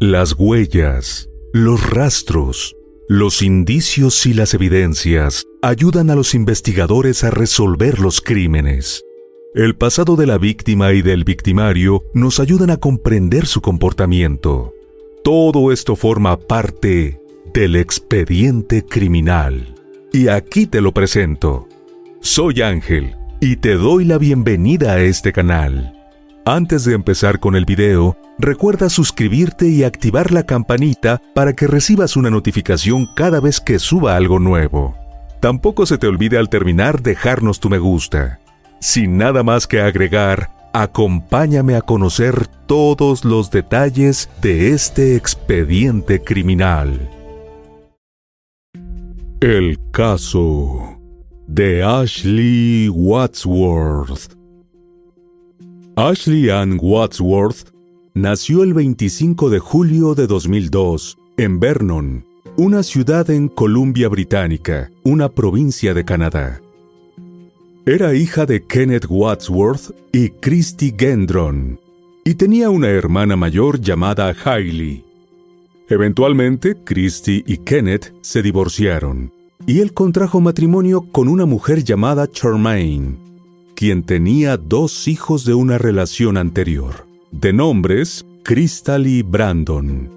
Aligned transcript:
Las 0.00 0.34
huellas, 0.38 1.28
los 1.52 1.90
rastros, 1.90 2.76
los 3.08 3.42
indicios 3.42 4.26
y 4.26 4.32
las 4.32 4.54
evidencias 4.54 5.44
ayudan 5.60 6.08
a 6.10 6.14
los 6.14 6.36
investigadores 6.36 7.24
a 7.24 7.30
resolver 7.30 7.98
los 7.98 8.20
crímenes. 8.20 9.02
El 9.56 9.74
pasado 9.74 10.14
de 10.14 10.28
la 10.28 10.38
víctima 10.38 10.92
y 10.92 11.02
del 11.02 11.24
victimario 11.24 12.04
nos 12.14 12.38
ayudan 12.38 12.70
a 12.70 12.76
comprender 12.76 13.46
su 13.46 13.60
comportamiento. 13.60 14.72
Todo 15.24 15.72
esto 15.72 15.96
forma 15.96 16.38
parte 16.38 17.20
del 17.52 17.74
expediente 17.74 18.84
criminal. 18.84 19.74
Y 20.12 20.28
aquí 20.28 20.68
te 20.68 20.80
lo 20.80 20.92
presento. 20.92 21.66
Soy 22.20 22.62
Ángel 22.62 23.16
y 23.40 23.56
te 23.56 23.74
doy 23.74 24.04
la 24.04 24.18
bienvenida 24.18 24.92
a 24.92 25.00
este 25.00 25.32
canal. 25.32 25.92
Antes 26.44 26.84
de 26.84 26.94
empezar 26.94 27.40
con 27.40 27.56
el 27.56 27.64
video, 27.64 28.16
recuerda 28.38 28.88
suscribirte 28.88 29.68
y 29.68 29.84
activar 29.84 30.32
la 30.32 30.44
campanita 30.44 31.20
para 31.34 31.52
que 31.52 31.66
recibas 31.66 32.16
una 32.16 32.30
notificación 32.30 33.06
cada 33.14 33.40
vez 33.40 33.60
que 33.60 33.78
suba 33.78 34.16
algo 34.16 34.38
nuevo. 34.38 34.96
Tampoco 35.40 35.86
se 35.86 35.98
te 35.98 36.06
olvide 36.06 36.38
al 36.38 36.48
terminar 36.48 37.02
dejarnos 37.02 37.60
tu 37.60 37.68
me 37.68 37.78
gusta. 37.78 38.40
Sin 38.80 39.18
nada 39.18 39.42
más 39.42 39.66
que 39.66 39.80
agregar, 39.80 40.50
acompáñame 40.72 41.74
a 41.74 41.80
conocer 41.80 42.46
todos 42.66 43.24
los 43.24 43.50
detalles 43.50 44.28
de 44.42 44.70
este 44.70 45.16
expediente 45.16 46.22
criminal. 46.22 47.10
El 49.40 49.78
caso 49.92 50.98
de 51.46 51.82
Ashley 51.84 52.88
Wadsworth. 52.88 54.36
Ashley 55.96 56.50
Ann 56.50 56.78
Wadsworth 56.80 57.77
nació 58.14 58.62
el 58.62 58.74
25 58.74 59.50
de 59.50 59.58
julio 59.58 60.14
de 60.14 60.26
2002 60.26 61.18
en 61.36 61.60
Vernon, 61.60 62.24
una 62.56 62.82
ciudad 62.82 63.30
en 63.30 63.48
Columbia 63.48 64.08
Británica, 64.08 64.90
una 65.04 65.28
provincia 65.28 65.94
de 65.94 66.04
Canadá. 66.04 66.60
Era 67.86 68.14
hija 68.14 68.44
de 68.44 68.64
Kenneth 68.64 69.06
Wadsworth 69.08 69.94
y 70.12 70.30
Christy 70.30 70.94
Gendron, 70.96 71.80
y 72.24 72.34
tenía 72.34 72.70
una 72.70 72.88
hermana 72.88 73.36
mayor 73.36 73.80
llamada 73.80 74.34
Hailey. 74.44 75.04
Eventualmente, 75.88 76.76
Christy 76.84 77.42
y 77.46 77.58
Kenneth 77.58 78.12
se 78.20 78.42
divorciaron, 78.42 79.32
y 79.66 79.80
él 79.80 79.94
contrajo 79.94 80.40
matrimonio 80.40 81.02
con 81.10 81.28
una 81.28 81.46
mujer 81.46 81.82
llamada 81.82 82.30
Charmaine, 82.30 83.16
quien 83.74 84.02
tenía 84.02 84.56
dos 84.56 85.08
hijos 85.08 85.44
de 85.44 85.54
una 85.54 85.78
relación 85.78 86.36
anterior, 86.36 87.07
de 87.30 87.52
nombres 87.52 88.24
Crystal 88.42 89.06
y 89.06 89.22
Brandon. 89.22 90.10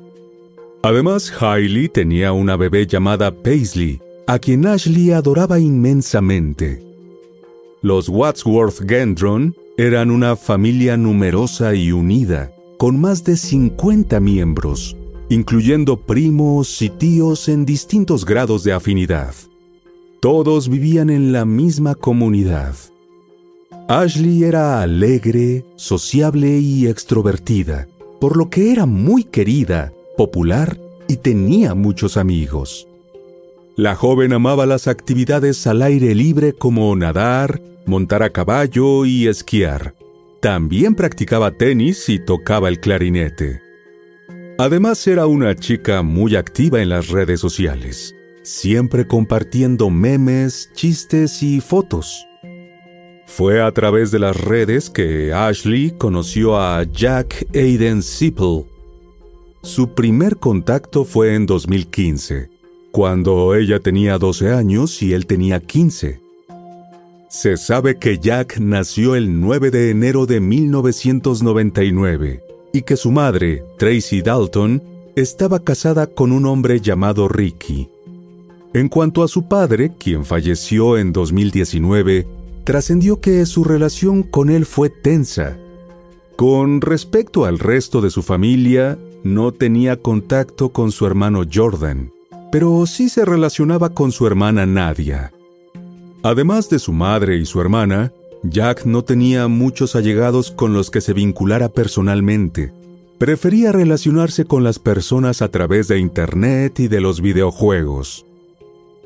Además, 0.83 1.31
Hailey 1.39 1.89
tenía 1.89 2.31
una 2.33 2.55
bebé 2.55 2.87
llamada 2.87 3.31
Paisley, 3.31 4.01
a 4.27 4.39
quien 4.39 4.65
Ashley 4.65 5.11
adoraba 5.11 5.59
inmensamente. 5.59 6.81
Los 7.81 8.09
Wadsworth 8.09 8.87
Gendron 8.87 9.55
eran 9.77 10.11
una 10.11 10.35
familia 10.35 10.97
numerosa 10.97 11.75
y 11.75 11.91
unida, 11.91 12.51
con 12.77 12.99
más 12.99 13.23
de 13.23 13.35
50 13.35 14.19
miembros, 14.19 14.95
incluyendo 15.29 15.97
primos 15.97 16.81
y 16.81 16.89
tíos 16.89 17.47
en 17.49 17.65
distintos 17.65 18.25
grados 18.25 18.63
de 18.63 18.73
afinidad. 18.73 19.33
Todos 20.19 20.69
vivían 20.69 21.09
en 21.09 21.31
la 21.31 21.45
misma 21.45 21.95
comunidad. 21.95 22.75
Ashley 23.91 24.45
era 24.45 24.81
alegre, 24.81 25.65
sociable 25.75 26.47
y 26.59 26.87
extrovertida, 26.87 27.89
por 28.21 28.37
lo 28.37 28.49
que 28.49 28.71
era 28.71 28.85
muy 28.85 29.25
querida, 29.25 29.91
popular 30.15 30.79
y 31.09 31.17
tenía 31.17 31.75
muchos 31.75 32.15
amigos. 32.15 32.87
La 33.75 33.95
joven 33.95 34.31
amaba 34.31 34.65
las 34.65 34.87
actividades 34.87 35.67
al 35.67 35.81
aire 35.81 36.15
libre 36.15 36.53
como 36.53 36.95
nadar, 36.95 37.61
montar 37.85 38.23
a 38.23 38.29
caballo 38.29 39.03
y 39.03 39.27
esquiar. 39.27 39.93
También 40.39 40.95
practicaba 40.95 41.51
tenis 41.51 42.07
y 42.07 42.17
tocaba 42.17 42.69
el 42.69 42.79
clarinete. 42.79 43.61
Además 44.57 45.05
era 45.05 45.25
una 45.27 45.53
chica 45.53 46.01
muy 46.01 46.37
activa 46.37 46.81
en 46.81 46.87
las 46.87 47.09
redes 47.09 47.41
sociales, 47.41 48.15
siempre 48.41 49.05
compartiendo 49.05 49.89
memes, 49.89 50.69
chistes 50.75 51.43
y 51.43 51.59
fotos. 51.59 52.25
Fue 53.33 53.61
a 53.61 53.71
través 53.71 54.11
de 54.11 54.19
las 54.19 54.35
redes 54.35 54.89
que 54.89 55.31
Ashley 55.33 55.91
conoció 55.97 56.59
a 56.59 56.83
Jack 56.83 57.47
Aiden 57.55 58.03
Sipple. 58.03 58.65
Su 59.63 59.93
primer 59.93 60.35
contacto 60.35 61.05
fue 61.05 61.35
en 61.35 61.45
2015, 61.45 62.49
cuando 62.91 63.55
ella 63.55 63.79
tenía 63.79 64.17
12 64.17 64.51
años 64.51 65.01
y 65.01 65.13
él 65.13 65.27
tenía 65.27 65.61
15. 65.61 66.19
Se 67.29 67.55
sabe 67.55 67.97
que 67.97 68.19
Jack 68.19 68.59
nació 68.59 69.15
el 69.15 69.39
9 69.39 69.71
de 69.71 69.91
enero 69.91 70.25
de 70.25 70.41
1999 70.41 72.43
y 72.73 72.81
que 72.81 72.97
su 72.97 73.11
madre, 73.11 73.63
Tracy 73.77 74.21
Dalton, 74.21 74.83
estaba 75.15 75.59
casada 75.59 76.05
con 76.05 76.33
un 76.33 76.45
hombre 76.45 76.81
llamado 76.81 77.29
Ricky. 77.29 77.87
En 78.73 78.89
cuanto 78.89 79.23
a 79.23 79.29
su 79.29 79.47
padre, 79.47 79.93
quien 79.97 80.25
falleció 80.25 80.97
en 80.97 81.13
2019, 81.13 82.40
trascendió 82.63 83.19
que 83.19 83.45
su 83.45 83.63
relación 83.63 84.23
con 84.23 84.49
él 84.49 84.65
fue 84.65 84.89
tensa. 84.89 85.57
Con 86.35 86.81
respecto 86.81 87.45
al 87.45 87.59
resto 87.59 88.01
de 88.01 88.09
su 88.09 88.21
familia, 88.23 88.97
no 89.23 89.51
tenía 89.51 89.97
contacto 89.97 90.69
con 90.69 90.91
su 90.91 91.05
hermano 91.05 91.43
Jordan, 91.51 92.11
pero 92.51 92.85
sí 92.85 93.09
se 93.09 93.25
relacionaba 93.25 93.89
con 93.89 94.11
su 94.11 94.25
hermana 94.25 94.65
Nadia. 94.65 95.31
Además 96.23 96.69
de 96.69 96.79
su 96.79 96.91
madre 96.91 97.37
y 97.37 97.45
su 97.45 97.61
hermana, 97.61 98.11
Jack 98.43 98.85
no 98.85 99.03
tenía 99.03 99.47
muchos 99.47 99.95
allegados 99.95 100.51
con 100.51 100.73
los 100.73 100.89
que 100.89 101.01
se 101.01 101.13
vinculara 101.13 101.69
personalmente. 101.69 102.73
Prefería 103.19 103.71
relacionarse 103.71 104.45
con 104.45 104.63
las 104.63 104.79
personas 104.79 105.43
a 105.43 105.49
través 105.49 105.87
de 105.87 105.99
Internet 105.99 106.79
y 106.79 106.87
de 106.87 107.01
los 107.01 107.21
videojuegos. 107.21 108.25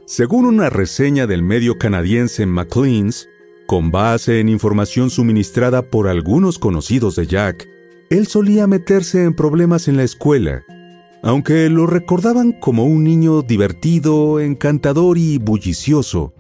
Según 0.06 0.46
una 0.46 0.70
reseña 0.70 1.28
del 1.28 1.44
medio 1.44 1.78
canadiense 1.78 2.46
Maclean's, 2.46 3.28
con 3.66 3.92
base 3.92 4.40
en 4.40 4.50
información 4.50 5.10
suministrada 5.10 5.82
por 5.82 6.08
algunos 6.08 6.60
conocidos 6.60 7.16
de 7.16 7.28
Jack, 7.28 7.68
él 8.10 8.28
solía 8.28 8.68
meterse 8.68 9.24
en 9.24 9.34
problemas 9.34 9.88
en 9.88 9.98
la 9.98 10.04
escuela, 10.04 10.64
aunque 11.24 11.70
lo 11.70 11.88
recordaban 11.88 12.52
como 12.52 12.86
un 12.86 13.04
niño 13.04 13.42
divertido, 13.42 14.40
encantador 14.40 15.18
y 15.18 15.40
bullicioso. 15.40 16.34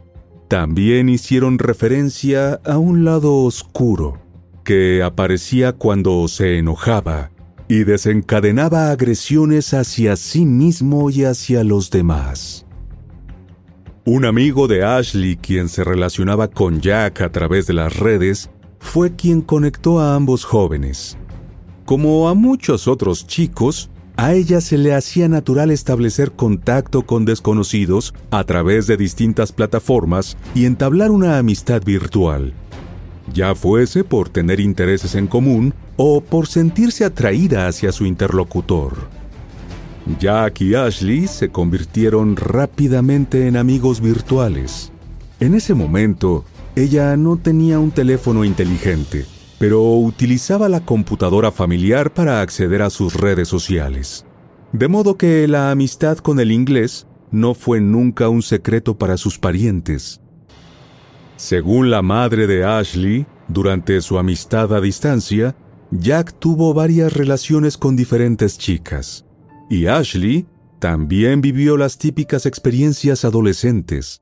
También 0.47 1.09
hicieron 1.09 1.57
referencia 1.57 2.61
a 2.65 2.77
un 2.77 3.03
lado 3.03 3.37
oscuro, 3.37 4.19
que 4.63 5.01
aparecía 5.01 5.73
cuando 5.73 6.27
se 6.27 6.59
enojaba 6.59 7.31
y 7.67 7.83
desencadenaba 7.83 8.91
agresiones 8.91 9.73
hacia 9.73 10.15
sí 10.15 10.45
mismo 10.45 11.09
y 11.09 11.23
hacia 11.23 11.63
los 11.63 11.89
demás. 11.89 12.64
Un 14.07 14.23
amigo 14.23 14.67
de 14.67 14.83
Ashley, 14.83 15.35
quien 15.35 15.67
se 15.67 15.83
relacionaba 15.83 16.47
con 16.47 16.79
Jack 16.79 17.21
a 17.21 17.31
través 17.31 17.65
de 17.65 17.73
las 17.73 17.97
redes, 17.97 18.51
fue 18.77 19.15
quien 19.15 19.41
conectó 19.41 19.99
a 19.99 20.13
ambos 20.13 20.45
jóvenes. 20.45 21.17
Como 21.85 22.29
a 22.29 22.35
muchos 22.35 22.87
otros 22.87 23.25
chicos, 23.25 23.89
a 24.15 24.35
ella 24.35 24.61
se 24.61 24.77
le 24.77 24.93
hacía 24.93 25.27
natural 25.27 25.71
establecer 25.71 26.33
contacto 26.33 27.01
con 27.01 27.25
desconocidos 27.25 28.13
a 28.29 28.43
través 28.43 28.85
de 28.85 28.95
distintas 28.95 29.51
plataformas 29.51 30.37
y 30.53 30.65
entablar 30.65 31.09
una 31.09 31.39
amistad 31.39 31.81
virtual, 31.83 32.53
ya 33.33 33.55
fuese 33.55 34.03
por 34.03 34.29
tener 34.29 34.59
intereses 34.59 35.15
en 35.15 35.25
común 35.25 35.73
o 35.97 36.21
por 36.21 36.45
sentirse 36.45 37.05
atraída 37.05 37.65
hacia 37.67 37.91
su 37.91 38.05
interlocutor. 38.05 39.24
Jack 40.19 40.61
y 40.61 40.75
Ashley 40.75 41.27
se 41.27 41.49
convirtieron 41.49 42.35
rápidamente 42.35 43.47
en 43.47 43.57
amigos 43.57 44.01
virtuales. 44.01 44.91
En 45.39 45.55
ese 45.55 45.73
momento, 45.73 46.45
ella 46.75 47.17
no 47.17 47.37
tenía 47.37 47.79
un 47.79 47.91
teléfono 47.91 48.45
inteligente, 48.45 49.25
pero 49.57 49.81
utilizaba 49.95 50.69
la 50.69 50.85
computadora 50.85 51.51
familiar 51.51 52.13
para 52.13 52.41
acceder 52.41 52.83
a 52.83 52.89
sus 52.91 53.15
redes 53.15 53.47
sociales. 53.47 54.25
De 54.73 54.87
modo 54.87 55.17
que 55.17 55.47
la 55.47 55.71
amistad 55.71 56.17
con 56.19 56.39
el 56.39 56.51
inglés 56.51 57.07
no 57.31 57.53
fue 57.53 57.81
nunca 57.81 58.29
un 58.29 58.43
secreto 58.43 58.97
para 58.97 59.17
sus 59.17 59.39
parientes. 59.39 60.21
Según 61.35 61.89
la 61.89 62.01
madre 62.01 62.45
de 62.45 62.63
Ashley, 62.63 63.25
durante 63.47 63.99
su 64.01 64.17
amistad 64.17 64.73
a 64.73 64.81
distancia, 64.81 65.55
Jack 65.91 66.33
tuvo 66.39 66.73
varias 66.73 67.13
relaciones 67.13 67.77
con 67.77 67.95
diferentes 67.95 68.57
chicas, 68.57 69.24
y 69.69 69.87
Ashley 69.87 70.45
también 70.79 71.41
vivió 71.41 71.77
las 71.77 71.97
típicas 71.97 72.45
experiencias 72.45 73.25
adolescentes. 73.25 74.21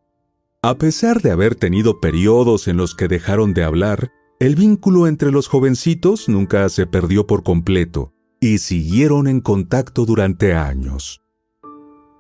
A 0.62 0.78
pesar 0.78 1.22
de 1.22 1.32
haber 1.32 1.56
tenido 1.56 2.00
periodos 2.00 2.68
en 2.68 2.78
los 2.78 2.96
que 2.96 3.08
dejaron 3.08 3.54
de 3.54 3.64
hablar, 3.64 4.12
el 4.40 4.56
vínculo 4.56 5.08
entre 5.08 5.32
los 5.32 5.48
jovencitos 5.48 6.30
nunca 6.30 6.68
se 6.70 6.88
perdió 6.88 7.28
por 7.28 7.44
completo 7.44 8.14
y 8.40 8.60
siguieron 8.60 9.28
en 9.28 9.42
contacto 9.42 10.06
durante 10.06 10.54
años. 10.54 11.22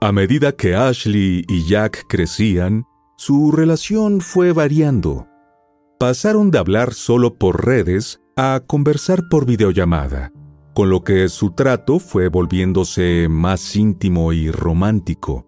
A 0.01 0.11
medida 0.11 0.51
que 0.53 0.75
Ashley 0.75 1.45
y 1.47 1.67
Jack 1.67 2.05
crecían, 2.09 2.85
su 3.17 3.51
relación 3.51 4.19
fue 4.19 4.51
variando. 4.51 5.27
Pasaron 5.99 6.51
de 6.51 6.57
hablar 6.57 6.93
solo 6.93 7.35
por 7.35 7.65
redes 7.65 8.19
a 8.35 8.61
conversar 8.65 9.29
por 9.29 9.45
videollamada, 9.45 10.33
con 10.73 10.89
lo 10.89 11.03
que 11.03 11.29
su 11.29 11.51
trato 11.51 11.99
fue 11.99 12.27
volviéndose 12.27 13.27
más 13.29 13.75
íntimo 13.75 14.33
y 14.33 14.49
romántico. 14.51 15.45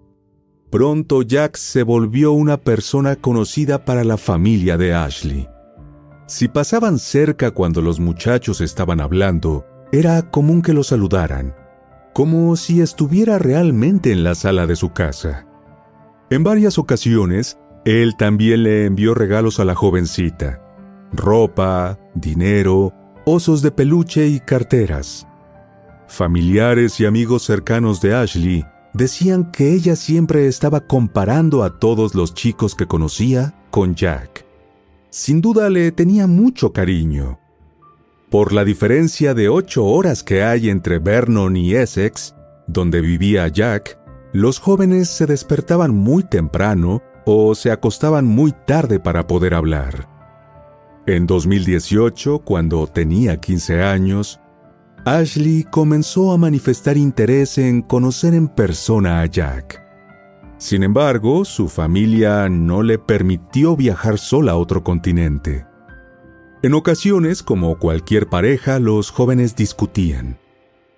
Pronto 0.69 1.21
Jack 1.21 1.55
se 1.55 1.83
volvió 1.83 2.31
una 2.31 2.57
persona 2.57 3.15
conocida 3.15 3.85
para 3.85 4.03
la 4.03 4.17
familia 4.17 4.77
de 4.77 4.93
Ashley. 4.93 5.47
Si 6.27 6.47
pasaban 6.47 6.99
cerca 6.99 7.51
cuando 7.51 7.81
los 7.81 7.99
muchachos 7.99 8.61
estaban 8.61 8.99
hablando, 8.99 9.65
era 9.91 10.29
común 10.31 10.61
que 10.61 10.73
lo 10.73 10.83
saludaran, 10.83 11.55
como 12.13 12.55
si 12.55 12.81
estuviera 12.81 13.37
realmente 13.39 14.11
en 14.11 14.23
la 14.23 14.35
sala 14.35 14.67
de 14.67 14.75
su 14.75 14.91
casa. 14.91 15.47
En 16.29 16.43
varias 16.43 16.77
ocasiones, 16.77 17.57
él 17.85 18.15
también 18.17 18.63
le 18.63 18.85
envió 18.85 19.13
regalos 19.13 19.59
a 19.59 19.65
la 19.65 19.75
jovencita, 19.75 20.61
ropa, 21.13 21.99
dinero, 22.15 22.91
osos 23.25 23.61
de 23.61 23.71
peluche 23.71 24.27
y 24.27 24.39
carteras. 24.39 25.27
Familiares 26.07 26.99
y 26.99 27.05
amigos 27.05 27.43
cercanos 27.43 27.99
de 28.01 28.15
Ashley 28.15 28.65
decían 28.93 29.51
que 29.51 29.73
ella 29.73 29.95
siempre 29.95 30.47
estaba 30.47 30.81
comparando 30.81 31.63
a 31.63 31.79
todos 31.79 32.15
los 32.15 32.33
chicos 32.33 32.75
que 32.75 32.85
conocía 32.85 33.55
con 33.71 33.95
Jack 33.95 34.45
sin 35.15 35.39
duda 35.39 35.69
le 35.69 35.93
tenía 35.93 36.27
mucho 36.27 36.73
cariño. 36.73 37.39
Por 38.29 38.51
la 38.51 38.65
diferencia 38.65 39.33
de 39.33 39.47
ocho 39.47 39.85
horas 39.85 40.23
que 40.23 40.43
hay 40.43 40.69
entre 40.69 40.99
Vernon 40.99 41.55
y 41.55 41.73
Essex, 41.73 42.35
donde 42.67 42.99
vivía 42.99 43.47
Jack, 43.47 43.97
los 44.33 44.59
jóvenes 44.59 45.07
se 45.07 45.25
despertaban 45.25 45.95
muy 45.95 46.23
temprano 46.23 47.01
o 47.25 47.55
se 47.55 47.71
acostaban 47.71 48.25
muy 48.25 48.53
tarde 48.67 48.99
para 48.99 49.25
poder 49.25 49.53
hablar. 49.53 50.14
En 51.07 51.27
2018, 51.27 52.39
cuando 52.39 52.87
tenía 52.87 53.39
15 53.39 53.83
años, 53.83 54.39
Ashley 55.05 55.63
comenzó 55.63 56.31
a 56.31 56.37
manifestar 56.39 56.97
interés 56.97 57.59
en 57.59 57.83
conocer 57.83 58.33
en 58.33 58.47
persona 58.47 59.21
a 59.21 59.27
Jack. 59.27 59.83
Sin 60.57 60.81
embargo, 60.81 61.45
su 61.45 61.69
familia 61.69 62.49
no 62.49 62.81
le 62.81 62.97
permitió 62.97 63.75
viajar 63.75 64.17
sola 64.17 64.53
a 64.53 64.57
otro 64.57 64.83
continente. 64.83 65.67
En 66.63 66.73
ocasiones, 66.73 67.43
como 67.43 67.77
cualquier 67.77 68.27
pareja, 68.27 68.79
los 68.79 69.11
jóvenes 69.11 69.55
discutían. 69.55 70.39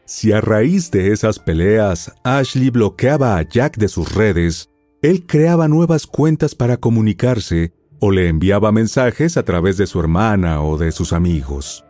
Si 0.06 0.32
a 0.32 0.40
raíz 0.40 0.90
de 0.90 1.12
esas 1.12 1.38
peleas 1.38 2.14
Ashley 2.24 2.70
bloqueaba 2.70 3.38
a 3.38 3.42
Jack 3.42 3.76
de 3.76 3.90
sus 3.90 4.16
redes, 4.16 4.70
él 5.02 5.26
creaba 5.28 5.68
nuevas 5.68 6.08
cuentas 6.08 6.56
para 6.56 6.78
comunicarse 6.78 7.74
o 8.00 8.12
le 8.12 8.28
enviaba 8.28 8.72
mensajes 8.72 9.38
a 9.38 9.44
través 9.44 9.78
de 9.78 9.88
su 9.88 10.00
hermana 10.00 10.62
o 10.62 10.78
de 10.78 10.92
sus 10.92 11.14
amigos. 11.14 11.86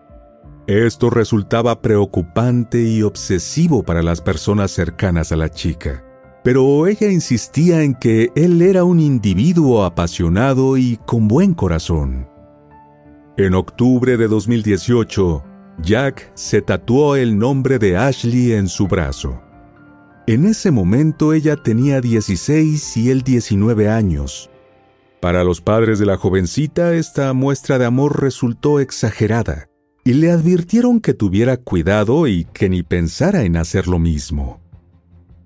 Esto 0.67 1.09
resultaba 1.09 1.81
preocupante 1.81 2.83
y 2.83 3.03
obsesivo 3.03 3.83
para 3.83 4.03
las 4.03 4.21
personas 4.21 4.71
cercanas 4.71 5.31
a 5.31 5.37
la 5.37 5.49
chica 5.49 6.03
pero 6.47 6.87
ella 6.87 7.11
insistía 7.11 7.83
en 7.83 7.93
que 7.93 8.31
él 8.33 8.61
era 8.61 8.85
un 8.85 9.01
individuo 9.01 9.83
apasionado 9.83 10.77
y 10.77 10.97
con 11.05 11.27
buen 11.27 11.53
corazón. 11.53 12.25
En 13.35 13.53
octubre 13.53 14.15
de 14.15 14.29
2018, 14.29 15.43
Jack 15.81 16.31
se 16.35 16.61
tatuó 16.61 17.17
el 17.17 17.37
nombre 17.37 17.79
de 17.79 17.97
Ashley 17.97 18.53
en 18.53 18.69
su 18.69 18.87
brazo. 18.87 19.41
En 20.25 20.45
ese 20.45 20.71
momento 20.71 21.33
ella 21.33 21.57
tenía 21.57 21.99
16 21.99 22.95
y 22.95 23.09
él 23.11 23.23
19 23.23 23.89
años. 23.89 24.49
Para 25.19 25.43
los 25.43 25.61
padres 25.61 25.97
de 25.97 26.05
la 26.05 26.17
jovencita 26.17 26.93
esta 26.93 27.33
muestra 27.33 27.79
de 27.79 27.85
amor 27.85 28.21
resultó 28.21 28.79
exagerada, 28.79 29.67
y 30.03 30.13
le 30.13 30.31
advirtieron 30.31 30.99
que 31.01 31.13
tuviera 31.13 31.57
cuidado 31.57 32.27
y 32.27 32.45
que 32.53 32.69
ni 32.69 32.83
pensara 32.83 33.43
en 33.43 33.57
hacer 33.57 33.87
lo 33.87 33.99
mismo. 33.99 34.61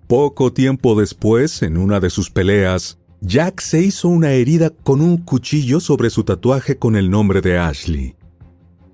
Poco 0.08 0.52
tiempo 0.52 1.00
después, 1.00 1.62
en 1.62 1.78
una 1.78 2.02
de 2.02 2.10
sus 2.10 2.30
peleas, 2.30 3.00
Jack 3.22 3.62
se 3.62 3.82
hizo 3.82 4.10
una 4.10 4.32
herida 4.32 4.72
con 4.72 5.00
un 5.00 5.18
cuchillo 5.18 5.80
sobre 5.80 6.10
su 6.10 6.24
tatuaje 6.26 6.78
con 6.78 6.96
el 6.98 7.10
nombre 7.10 7.40
de 7.40 7.58
Ashley. 7.58 8.16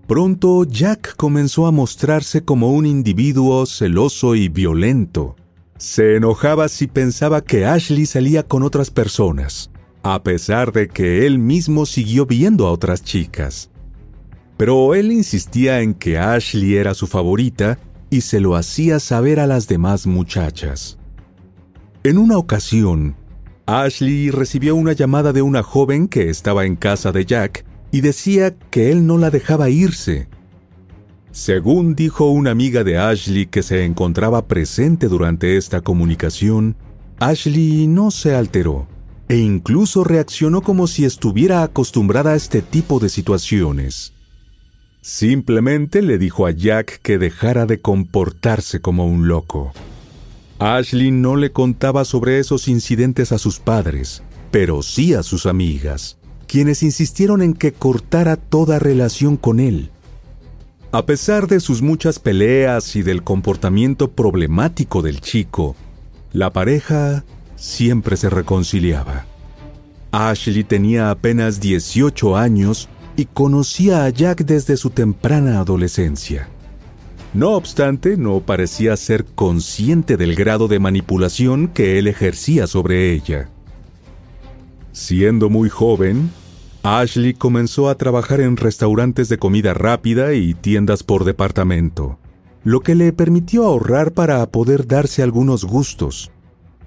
Pronto 0.05 0.63
Jack 0.63 1.15
comenzó 1.15 1.65
a 1.65 1.71
mostrarse 1.71 2.43
como 2.43 2.71
un 2.71 2.85
individuo 2.85 3.65
celoso 3.65 4.35
y 4.35 4.47
violento. 4.47 5.35
Se 5.77 6.15
enojaba 6.17 6.69
si 6.69 6.87
pensaba 6.87 7.41
que 7.41 7.65
Ashley 7.65 8.05
salía 8.05 8.43
con 8.43 8.63
otras 8.63 8.91
personas, 8.91 9.69
a 10.13 10.23
pesar 10.23 10.71
de 10.71 10.87
que 10.87 11.25
él 11.25 11.37
mismo 11.37 11.85
siguió 11.85 12.25
viendo 12.25 12.65
a 12.65 12.71
otras 12.71 13.03
chicas. 13.03 13.69
Pero 14.55 14.95
él 14.95 15.11
insistía 15.11 15.81
en 15.81 15.93
que 15.93 16.17
Ashley 16.17 16.75
era 16.75 16.93
su 16.93 17.07
favorita 17.07 17.77
y 18.09 18.21
se 18.21 18.39
lo 18.39 18.55
hacía 18.55 18.99
saber 18.99 19.39
a 19.39 19.47
las 19.47 19.67
demás 19.67 20.07
muchachas. 20.07 20.97
En 22.03 22.17
una 22.17 22.37
ocasión, 22.37 23.15
Ashley 23.65 24.31
recibió 24.31 24.75
una 24.75 24.93
llamada 24.93 25.33
de 25.33 25.41
una 25.41 25.61
joven 25.61 26.07
que 26.07 26.29
estaba 26.29 26.65
en 26.65 26.77
casa 26.77 27.11
de 27.11 27.25
Jack 27.25 27.65
y 27.91 27.99
decía 27.99 28.55
que 28.71 28.91
él 28.91 29.05
no 29.05 29.17
la 29.17 29.29
dejaba 29.29 29.69
irse. 29.69 30.29
Según 31.31 31.95
dijo 31.95 32.31
una 32.31 32.51
amiga 32.51 32.85
de 32.85 32.97
Ashley 32.97 33.45
que 33.45 33.61
se 33.61 33.83
encontraba 33.83 34.47
presente 34.47 35.09
durante 35.09 35.57
esta 35.57 35.81
comunicación, 35.81 36.77
Ashley 37.19 37.87
no 37.87 38.09
se 38.09 38.33
alteró 38.33 38.87
e 39.29 39.37
incluso 39.37 40.03
reaccionó 40.03 40.61
como 40.61 40.87
si 40.87 41.05
estuviera 41.05 41.63
acostumbrada 41.63 42.31
a 42.31 42.35
este 42.35 42.61
tipo 42.61 42.99
de 42.99 43.09
situaciones. 43.09 44.13
Simplemente 45.01 46.01
le 46.01 46.17
dijo 46.17 46.45
a 46.45 46.51
Jack 46.51 47.01
que 47.01 47.17
dejara 47.17 47.65
de 47.65 47.81
comportarse 47.81 48.81
como 48.81 49.05
un 49.05 49.27
loco. 49.27 49.71
Ashley 50.59 51.11
no 51.11 51.35
le 51.35 51.51
contaba 51.51 52.03
sobre 52.03 52.39
esos 52.39 52.67
incidentes 52.67 53.31
a 53.31 53.37
sus 53.37 53.59
padres, 53.59 54.23
pero 54.49 54.81
sí 54.81 55.13
a 55.13 55.23
sus 55.23 55.45
amigas, 55.45 56.17
quienes 56.47 56.81
insistieron 56.81 57.41
en 57.41 57.53
que 57.53 57.73
cortara 57.73 58.37
toda 58.37 58.79
relación 58.79 59.37
con 59.37 59.59
él. 59.59 59.91
A 60.91 61.05
pesar 61.05 61.47
de 61.47 61.59
sus 61.59 61.81
muchas 61.81 62.17
peleas 62.17 62.95
y 62.95 63.03
del 63.03 63.23
comportamiento 63.23 64.11
problemático 64.11 65.01
del 65.01 65.21
chico, 65.21 65.75
la 66.31 66.51
pareja 66.51 67.23
siempre 67.57 68.15
se 68.15 68.29
reconciliaba. 68.29 69.25
Ashley 70.11 70.63
tenía 70.63 71.11
apenas 71.11 71.59
18 71.59 72.37
años 72.37 72.87
y 73.17 73.25
conocía 73.25 74.05
a 74.05 74.09
Jack 74.09 74.45
desde 74.45 74.77
su 74.77 74.91
temprana 74.91 75.59
adolescencia. 75.59 76.47
No 77.33 77.51
obstante, 77.51 78.15
no 78.15 78.39
parecía 78.39 78.95
ser 78.95 79.25
consciente 79.25 80.15
del 80.15 80.33
grado 80.33 80.69
de 80.69 80.79
manipulación 80.79 81.67
que 81.67 81.99
él 81.99 82.07
ejercía 82.07 82.67
sobre 82.67 83.11
ella. 83.11 83.49
Siendo 84.93 85.49
muy 85.49 85.69
joven, 85.69 86.31
Ashley 86.83 87.33
comenzó 87.33 87.89
a 87.89 87.95
trabajar 87.95 88.39
en 88.39 88.55
restaurantes 88.55 89.27
de 89.27 89.37
comida 89.37 89.73
rápida 89.73 90.33
y 90.33 90.53
tiendas 90.53 91.03
por 91.03 91.25
departamento. 91.25 92.17
lo 92.63 92.81
que 92.81 92.95
le 92.95 93.13
permitió 93.13 93.63
ahorrar 93.65 94.11
para 94.11 94.45
poder 94.47 94.87
darse 94.87 95.23
algunos 95.23 95.63
gustos. 95.63 96.31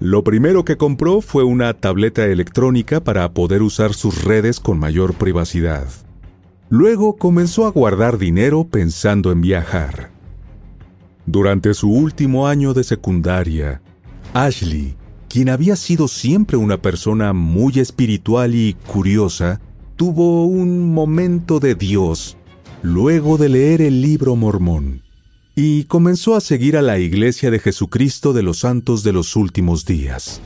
Lo 0.01 0.23
primero 0.23 0.65
que 0.65 0.77
compró 0.77 1.21
fue 1.21 1.43
una 1.43 1.75
tableta 1.75 2.25
electrónica 2.25 3.03
para 3.03 3.35
poder 3.35 3.61
usar 3.61 3.93
sus 3.93 4.23
redes 4.23 4.59
con 4.59 4.79
mayor 4.79 5.13
privacidad. 5.13 5.87
Luego 6.69 7.17
comenzó 7.17 7.67
a 7.67 7.69
guardar 7.69 8.17
dinero 8.17 8.63
pensando 8.63 9.31
en 9.31 9.41
viajar. 9.41 10.09
Durante 11.27 11.75
su 11.75 11.91
último 11.91 12.47
año 12.47 12.73
de 12.73 12.83
secundaria, 12.83 13.83
Ashley, 14.33 14.95
quien 15.29 15.49
había 15.49 15.75
sido 15.75 16.07
siempre 16.07 16.57
una 16.57 16.81
persona 16.81 17.31
muy 17.31 17.77
espiritual 17.77 18.55
y 18.55 18.73
curiosa, 18.87 19.61
tuvo 19.97 20.47
un 20.47 20.95
momento 20.95 21.59
de 21.59 21.75
Dios 21.75 22.37
luego 22.81 23.37
de 23.37 23.49
leer 23.49 23.83
el 23.83 24.01
libro 24.01 24.35
mormón 24.35 25.03
y 25.55 25.83
comenzó 25.85 26.35
a 26.35 26.41
seguir 26.41 26.77
a 26.77 26.81
la 26.81 26.99
Iglesia 26.99 27.51
de 27.51 27.59
Jesucristo 27.59 28.33
de 28.33 28.43
los 28.43 28.59
Santos 28.59 29.03
de 29.03 29.13
los 29.13 29.35
Últimos 29.35 29.85
Días. 29.85 30.41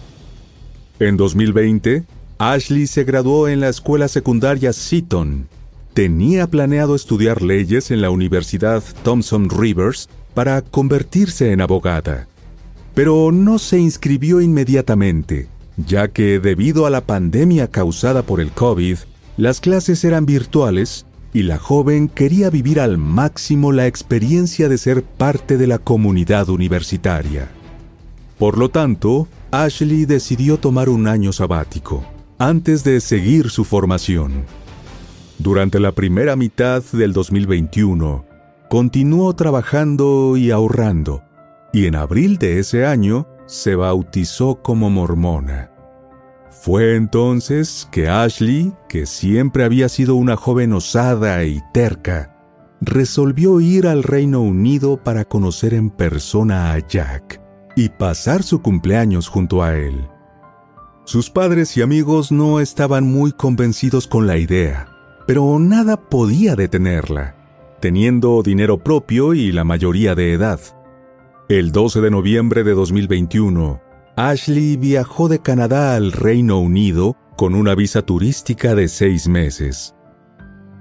En 0.99 1.17
2020, 1.17 2.03
Ashley 2.37 2.87
se 2.87 3.03
graduó 3.03 3.47
en 3.47 3.59
la 3.59 3.69
escuela 3.69 4.07
secundaria 4.07 4.73
Seton. 4.73 5.47
Tenía 5.93 6.47
planeado 6.47 6.95
estudiar 6.95 7.41
leyes 7.41 7.91
en 7.91 8.01
la 8.01 8.09
Universidad 8.09 8.83
Thompson 9.03 9.49
Rivers 9.49 10.09
para 10.33 10.61
convertirse 10.61 11.51
en 11.51 11.61
abogada, 11.61 12.27
pero 12.93 13.31
no 13.31 13.59
se 13.59 13.79
inscribió 13.79 14.41
inmediatamente, 14.41 15.47
ya 15.77 16.09
que 16.09 16.39
debido 16.39 16.85
a 16.85 16.89
la 16.89 17.01
pandemia 17.01 17.69
causada 17.69 18.23
por 18.23 18.41
el 18.41 18.51
COVID, 18.51 18.97
las 19.37 19.61
clases 19.61 20.03
eran 20.03 20.25
virtuales 20.25 21.05
y 21.35 21.43
la 21.43 21.57
joven 21.57 22.07
quería 22.07 22.49
vivir 22.49 22.79
al 22.79 22.97
máximo 22.97 23.73
la 23.73 23.87
experiencia 23.87 24.69
de 24.69 24.77
ser 24.77 25.03
parte 25.03 25.57
de 25.57 25.67
la 25.67 25.79
comunidad 25.79 26.47
universitaria. 26.47 27.49
Por 28.39 28.57
lo 28.57 28.69
tanto, 28.69 29.27
Ashley 29.51 30.05
decidió 30.05 30.57
tomar 30.59 30.87
un 30.87 31.09
año 31.09 31.33
sabático, 31.33 32.05
antes 32.37 32.85
de 32.85 33.01
seguir 33.01 33.49
su 33.49 33.65
formación. 33.65 34.45
Durante 35.37 35.81
la 35.81 35.91
primera 35.91 36.37
mitad 36.37 36.81
del 36.93 37.11
2021, 37.11 38.23
continuó 38.69 39.35
trabajando 39.35 40.37
y 40.37 40.51
ahorrando, 40.51 41.21
y 41.73 41.87
en 41.87 41.97
abril 41.97 42.37
de 42.37 42.59
ese 42.59 42.85
año 42.85 43.27
se 43.45 43.75
bautizó 43.75 44.61
como 44.61 44.89
mormona. 44.89 45.74
Fue 46.65 46.95
entonces 46.95 47.87
que 47.91 48.09
Ashley, 48.09 48.73
que 48.89 49.05
siempre 49.05 49.63
había 49.63 49.87
sido 49.87 50.15
una 50.15 50.35
joven 50.35 50.73
osada 50.73 51.43
y 51.43 51.61
terca, 51.75 52.35
resolvió 52.81 53.61
ir 53.61 53.85
al 53.85 54.01
Reino 54.01 54.41
Unido 54.41 54.97
para 54.97 55.25
conocer 55.25 55.75
en 55.75 55.91
persona 55.91 56.73
a 56.73 56.79
Jack 56.79 57.39
y 57.75 57.89
pasar 57.89 58.41
su 58.41 58.63
cumpleaños 58.63 59.27
junto 59.27 59.61
a 59.61 59.75
él. 59.75 60.07
Sus 61.03 61.29
padres 61.29 61.77
y 61.77 61.83
amigos 61.83 62.31
no 62.31 62.59
estaban 62.59 63.03
muy 63.03 63.31
convencidos 63.31 64.07
con 64.07 64.25
la 64.25 64.39
idea, 64.39 64.87
pero 65.27 65.59
nada 65.59 65.97
podía 65.97 66.55
detenerla, 66.55 67.35
teniendo 67.79 68.41
dinero 68.41 68.79
propio 68.79 69.35
y 69.35 69.51
la 69.51 69.65
mayoría 69.65 70.15
de 70.15 70.33
edad. 70.33 70.59
El 71.47 71.71
12 71.71 72.01
de 72.01 72.09
noviembre 72.09 72.63
de 72.63 72.73
2021, 72.73 73.84
Ashley 74.17 74.77
viajó 74.77 75.27
de 75.27 75.39
Canadá 75.39 75.95
al 75.95 76.13
Reino 76.13 76.57
Unido 76.59 77.17
con 77.35 77.53
una 77.53 77.75
visa 77.75 78.01
turística 78.01 78.73
de 78.73 78.87
seis 78.87 79.27
meses. 79.27 79.93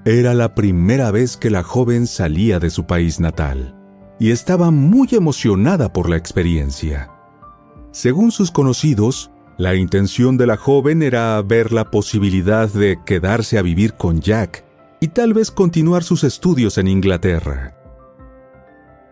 Era 0.05 0.35
la 0.35 0.55
primera 0.55 1.11
vez 1.11 1.37
que 1.37 1.51
la 1.51 1.65
joven 1.65 2.07
salía 2.07 2.61
de 2.61 2.71
su 2.71 2.87
país 2.87 3.19
natal 3.19 3.75
y 4.21 4.31
estaba 4.31 4.71
muy 4.71 5.09
emocionada 5.11 5.93
por 5.93 6.09
la 6.09 6.17
experiencia. 6.17 7.11
Según 7.91 8.31
sus 8.31 8.53
conocidos, 8.53 9.33
la 9.59 9.75
intención 9.75 10.37
de 10.37 10.47
la 10.47 10.57
joven 10.57 11.03
era 11.03 11.43
ver 11.43 11.73
la 11.73 11.91
posibilidad 11.91 12.69
de 12.69 13.01
quedarse 13.05 13.59
a 13.59 13.63
vivir 13.63 13.95
con 13.95 14.21
Jack 14.21 14.65
y 15.01 15.09
tal 15.09 15.35
vez 15.35 15.51
continuar 15.51 16.05
sus 16.05 16.23
estudios 16.23 16.79
en 16.79 16.87
Inglaterra. 16.87 17.77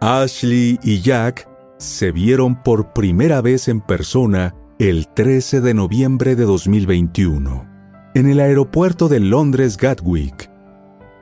Ashley 0.00 0.78
y 0.84 1.00
Jack 1.00 1.48
se 1.82 2.12
vieron 2.12 2.62
por 2.62 2.92
primera 2.92 3.40
vez 3.40 3.68
en 3.68 3.80
persona 3.80 4.54
el 4.78 5.08
13 5.08 5.60
de 5.60 5.74
noviembre 5.74 6.36
de 6.36 6.44
2021, 6.44 7.66
en 8.14 8.28
el 8.28 8.40
aeropuerto 8.40 9.08
de 9.08 9.20
Londres 9.20 9.76
Gatwick. 9.76 10.50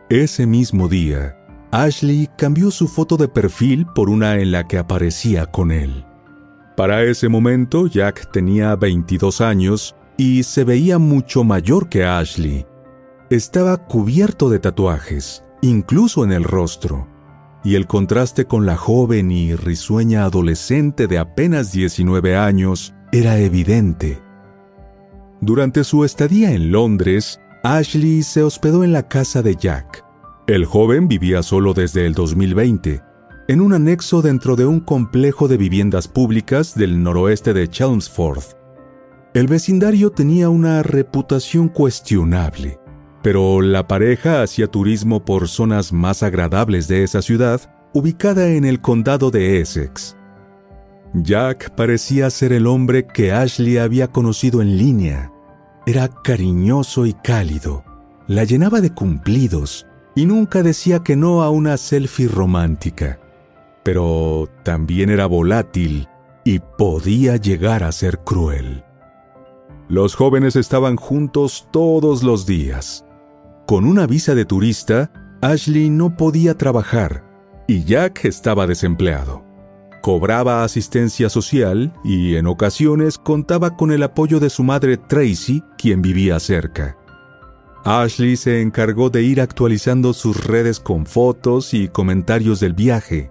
Ese 0.08 0.46
mismo 0.46 0.88
día, 0.88 1.36
Ashley 1.70 2.28
cambió 2.36 2.70
su 2.70 2.88
foto 2.88 3.16
de 3.16 3.28
perfil 3.28 3.86
por 3.94 4.10
una 4.10 4.38
en 4.38 4.52
la 4.52 4.66
que 4.68 4.78
aparecía 4.78 5.46
con 5.46 5.72
él. 5.72 6.04
Para 6.76 7.02
ese 7.04 7.28
momento, 7.28 7.86
Jack 7.86 8.30
tenía 8.30 8.76
22 8.76 9.40
años 9.40 9.96
y 10.16 10.42
se 10.42 10.64
veía 10.64 10.98
mucho 10.98 11.42
mayor 11.44 11.88
que 11.88 12.04
Ashley. 12.04 12.66
Estaba 13.30 13.76
cubierto 13.76 14.50
de 14.50 14.58
tatuajes, 14.58 15.42
incluso 15.62 16.24
en 16.24 16.32
el 16.32 16.44
rostro 16.44 17.09
y 17.62 17.74
el 17.74 17.86
contraste 17.86 18.46
con 18.46 18.66
la 18.66 18.76
joven 18.76 19.30
y 19.30 19.54
risueña 19.54 20.24
adolescente 20.24 21.06
de 21.06 21.18
apenas 21.18 21.72
19 21.72 22.36
años 22.36 22.94
era 23.12 23.38
evidente. 23.38 24.20
Durante 25.40 25.84
su 25.84 26.04
estadía 26.04 26.52
en 26.52 26.72
Londres, 26.72 27.40
Ashley 27.62 28.22
se 28.22 28.42
hospedó 28.42 28.84
en 28.84 28.92
la 28.92 29.08
casa 29.08 29.42
de 29.42 29.56
Jack. 29.56 30.04
El 30.46 30.64
joven 30.64 31.08
vivía 31.08 31.42
solo 31.42 31.74
desde 31.74 32.06
el 32.06 32.14
2020, 32.14 33.02
en 33.48 33.60
un 33.60 33.72
anexo 33.72 34.22
dentro 34.22 34.56
de 34.56 34.66
un 34.66 34.80
complejo 34.80 35.48
de 35.48 35.56
viviendas 35.56 36.08
públicas 36.08 36.74
del 36.74 37.02
noroeste 37.02 37.52
de 37.52 37.68
Chelmsford. 37.68 38.44
El 39.34 39.46
vecindario 39.46 40.10
tenía 40.10 40.48
una 40.48 40.82
reputación 40.82 41.68
cuestionable 41.68 42.79
pero 43.22 43.60
la 43.60 43.86
pareja 43.86 44.42
hacía 44.42 44.66
turismo 44.66 45.24
por 45.24 45.48
zonas 45.48 45.92
más 45.92 46.22
agradables 46.22 46.88
de 46.88 47.02
esa 47.02 47.22
ciudad, 47.22 47.60
ubicada 47.92 48.48
en 48.48 48.64
el 48.64 48.80
condado 48.80 49.30
de 49.30 49.60
Essex. 49.60 50.16
Jack 51.12 51.74
parecía 51.74 52.30
ser 52.30 52.52
el 52.52 52.66
hombre 52.66 53.06
que 53.06 53.32
Ashley 53.32 53.78
había 53.78 54.08
conocido 54.08 54.62
en 54.62 54.78
línea. 54.78 55.32
Era 55.86 56.08
cariñoso 56.08 57.04
y 57.04 57.12
cálido, 57.14 57.84
la 58.26 58.44
llenaba 58.44 58.80
de 58.80 58.94
cumplidos 58.94 59.86
y 60.14 60.26
nunca 60.26 60.62
decía 60.62 61.00
que 61.00 61.16
no 61.16 61.42
a 61.42 61.50
una 61.50 61.76
selfie 61.76 62.28
romántica. 62.28 63.18
Pero 63.82 64.48
también 64.62 65.10
era 65.10 65.26
volátil 65.26 66.08
y 66.44 66.60
podía 66.60 67.36
llegar 67.36 67.82
a 67.82 67.92
ser 67.92 68.20
cruel. 68.20 68.84
Los 69.88 70.14
jóvenes 70.14 70.54
estaban 70.54 70.96
juntos 70.96 71.66
todos 71.72 72.22
los 72.22 72.46
días 72.46 73.04
con 73.70 73.84
una 73.84 74.08
visa 74.08 74.34
de 74.34 74.44
turista, 74.44 75.12
Ashley 75.42 75.90
no 75.90 76.16
podía 76.16 76.58
trabajar 76.58 77.22
y 77.68 77.84
Jack 77.84 78.24
estaba 78.24 78.66
desempleado. 78.66 79.44
Cobraba 80.02 80.64
asistencia 80.64 81.28
social 81.28 81.94
y 82.02 82.34
en 82.34 82.48
ocasiones 82.48 83.16
contaba 83.16 83.76
con 83.76 83.92
el 83.92 84.02
apoyo 84.02 84.40
de 84.40 84.50
su 84.50 84.64
madre 84.64 84.96
Tracy, 84.96 85.62
quien 85.78 86.02
vivía 86.02 86.40
cerca. 86.40 86.96
Ashley 87.84 88.36
se 88.36 88.60
encargó 88.60 89.08
de 89.08 89.22
ir 89.22 89.40
actualizando 89.40 90.14
sus 90.14 90.44
redes 90.44 90.80
con 90.80 91.06
fotos 91.06 91.72
y 91.72 91.86
comentarios 91.86 92.58
del 92.58 92.72
viaje. 92.72 93.30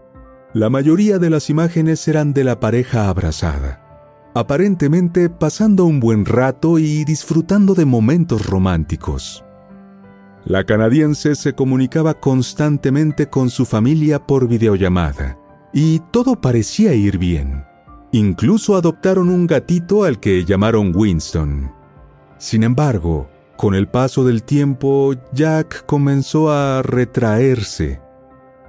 La 0.53 0.69
mayoría 0.69 1.19
de 1.19 1.31
las 1.31 1.49
imágenes 1.49 2.07
eran 2.07 2.31
de 2.31 2.45
la 2.45 2.61
pareja 2.61 3.09
abrazada, 3.09 4.31
aparentemente 4.33 5.29
pasando 5.29 5.83
un 5.83 5.99
buen 5.99 6.23
rato 6.23 6.79
y 6.79 7.03
disfrutando 7.03 7.73
de 7.73 7.83
momentos 7.83 8.45
románticos. 8.45 9.43
La 10.45 10.63
canadiense 10.63 11.35
se 11.35 11.53
comunicaba 11.53 12.13
constantemente 12.13 13.29
con 13.29 13.49
su 13.49 13.65
familia 13.65 14.19
por 14.25 14.47
videollamada, 14.47 15.37
y 15.73 15.99
todo 16.11 16.39
parecía 16.39 16.93
ir 16.93 17.17
bien. 17.17 17.65
Incluso 18.11 18.75
adoptaron 18.75 19.29
un 19.29 19.45
gatito 19.45 20.03
al 20.03 20.19
que 20.19 20.45
llamaron 20.45 20.93
Winston. 20.95 21.71
Sin 22.37 22.63
embargo, 22.63 23.29
con 23.57 23.75
el 23.75 23.87
paso 23.87 24.23
del 24.23 24.43
tiempo, 24.43 25.13
Jack 25.33 25.85
comenzó 25.85 26.49
a 26.51 26.81
retraerse. 26.81 28.01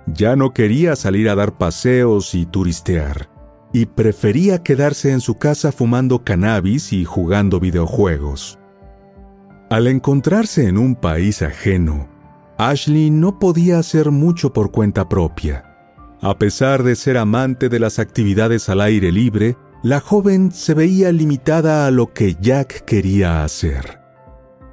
Ya 0.06 0.36
no 0.36 0.52
quería 0.52 0.96
salir 0.96 1.28
a 1.28 1.36
dar 1.36 1.56
paseos 1.56 2.34
y 2.34 2.44
turistear, 2.44 3.30
y 3.72 3.86
prefería 3.86 4.62
quedarse 4.62 5.12
en 5.12 5.20
su 5.20 5.36
casa 5.36 5.70
fumando 5.72 6.24
cannabis 6.24 6.92
y 6.92 7.04
jugando 7.04 7.60
videojuegos. 7.60 8.59
Al 9.70 9.86
encontrarse 9.86 10.66
en 10.66 10.76
un 10.76 10.96
país 10.96 11.42
ajeno, 11.42 12.08
Ashley 12.58 13.08
no 13.08 13.38
podía 13.38 13.78
hacer 13.78 14.10
mucho 14.10 14.52
por 14.52 14.72
cuenta 14.72 15.08
propia. 15.08 15.64
A 16.20 16.36
pesar 16.38 16.82
de 16.82 16.96
ser 16.96 17.16
amante 17.16 17.68
de 17.68 17.78
las 17.78 18.00
actividades 18.00 18.68
al 18.68 18.80
aire 18.80 19.12
libre, 19.12 19.56
la 19.84 20.00
joven 20.00 20.50
se 20.50 20.74
veía 20.74 21.12
limitada 21.12 21.86
a 21.86 21.92
lo 21.92 22.12
que 22.12 22.34
Jack 22.40 22.84
quería 22.84 23.44
hacer. 23.44 24.00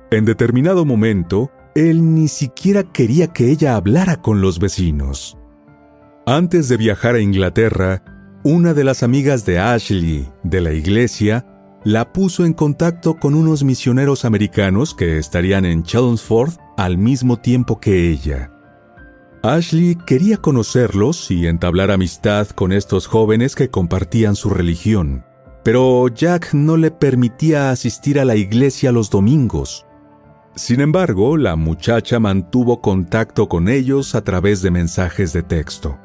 En 0.10 0.26
determinado 0.26 0.84
momento, 0.84 1.52
él 1.76 2.16
ni 2.16 2.28
siquiera 2.28 2.82
quería 2.82 3.28
que 3.28 3.52
ella 3.52 3.76
hablara 3.76 4.24
con 4.24 4.42
los 4.42 4.58
vecinos. 4.58 5.38
Antes 6.26 6.70
de 6.70 6.78
viajar 6.78 7.14
a 7.14 7.22
Inglaterra, 7.22 8.04
una 8.44 8.74
de 8.74 8.84
las 8.84 9.04
amigas 9.04 9.46
de 9.46 9.60
Ashley 9.60 10.28
de 10.42 10.60
la 10.60 10.74
iglesia 10.74 11.46
la 11.88 12.12
puso 12.12 12.44
en 12.44 12.52
contacto 12.52 13.16
con 13.16 13.34
unos 13.34 13.64
misioneros 13.64 14.26
americanos 14.26 14.94
que 14.94 15.18
estarían 15.18 15.64
en 15.64 15.84
Chelmsford 15.84 16.56
al 16.76 16.98
mismo 16.98 17.38
tiempo 17.38 17.80
que 17.80 18.12
ella. 18.12 18.52
Ashley 19.42 19.96
quería 20.06 20.36
conocerlos 20.36 21.32
y 21.32 21.48
entablar 21.48 21.90
amistad 21.90 22.50
con 22.50 22.74
estos 22.74 23.08
jóvenes 23.08 23.56
que 23.56 23.70
compartían 23.70 24.36
su 24.36 24.50
religión, 24.50 25.24
pero 25.64 26.10
Jack 26.10 26.54
no 26.54 26.76
le 26.76 26.92
permitía 26.92 27.72
asistir 27.72 28.20
a 28.20 28.26
la 28.26 28.36
iglesia 28.36 28.92
los 28.92 29.10
domingos. 29.10 29.86
Sin 30.58 30.82
embargo, 30.82 31.38
la 31.38 31.56
muchacha 31.56 32.20
mantuvo 32.20 32.82
contacto 32.82 33.48
con 33.48 33.70
ellos 33.70 34.14
a 34.14 34.26
través 34.26 34.62
de 34.62 34.72
mensajes 34.72 35.32
de 35.32 35.42
texto. 35.42 35.98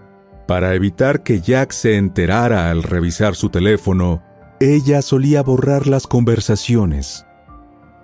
Para 0.46 0.76
evitar 0.76 1.24
que 1.24 1.40
Jack 1.40 1.72
se 1.72 1.96
enterara 1.96 2.70
al 2.70 2.84
revisar 2.84 3.34
su 3.34 3.48
teléfono, 3.48 4.22
ella 4.62 5.02
solía 5.02 5.42
borrar 5.42 5.86
las 5.86 6.06
conversaciones. 6.06 7.26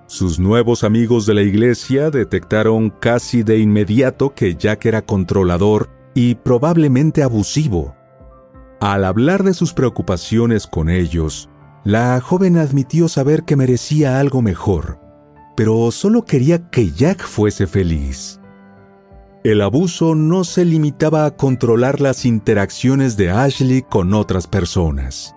Sus 0.06 0.38
nuevos 0.38 0.84
amigos 0.84 1.26
de 1.26 1.34
la 1.34 1.42
iglesia 1.42 2.10
detectaron 2.10 2.90
casi 2.90 3.42
de 3.42 3.58
inmediato 3.58 4.34
que 4.34 4.56
Jack 4.56 4.86
era 4.86 5.02
controlador 5.02 5.90
y 6.14 6.34
probablemente 6.34 7.22
abusivo. 7.22 7.94
Al 8.80 9.04
hablar 9.04 9.42
de 9.44 9.54
sus 9.54 9.74
preocupaciones 9.74 10.66
con 10.66 10.88
ellos, 10.88 11.50
la 11.84 12.20
joven 12.20 12.56
admitió 12.56 13.08
saber 13.08 13.44
que 13.44 13.56
merecía 13.56 14.18
algo 14.18 14.40
mejor, 14.40 14.98
pero 15.56 15.90
solo 15.90 16.24
quería 16.24 16.70
que 16.70 16.90
Jack 16.90 17.26
fuese 17.26 17.66
feliz. 17.66 18.40
El 19.44 19.60
abuso 19.60 20.14
no 20.14 20.44
se 20.44 20.64
limitaba 20.64 21.24
a 21.24 21.36
controlar 21.36 22.00
las 22.00 22.24
interacciones 22.24 23.16
de 23.16 23.30
Ashley 23.30 23.82
con 23.82 24.12
otras 24.12 24.46
personas. 24.46 25.34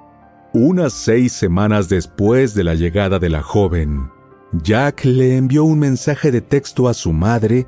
Unas 0.53 0.91
seis 0.91 1.31
semanas 1.31 1.87
después 1.87 2.53
de 2.53 2.65
la 2.65 2.75
llegada 2.75 3.19
de 3.19 3.29
la 3.29 3.41
joven, 3.41 4.09
Jack 4.51 5.05
le 5.05 5.37
envió 5.37 5.63
un 5.63 5.79
mensaje 5.79 6.29
de 6.29 6.41
texto 6.41 6.89
a 6.89 6.93
su 6.93 7.13
madre 7.13 7.67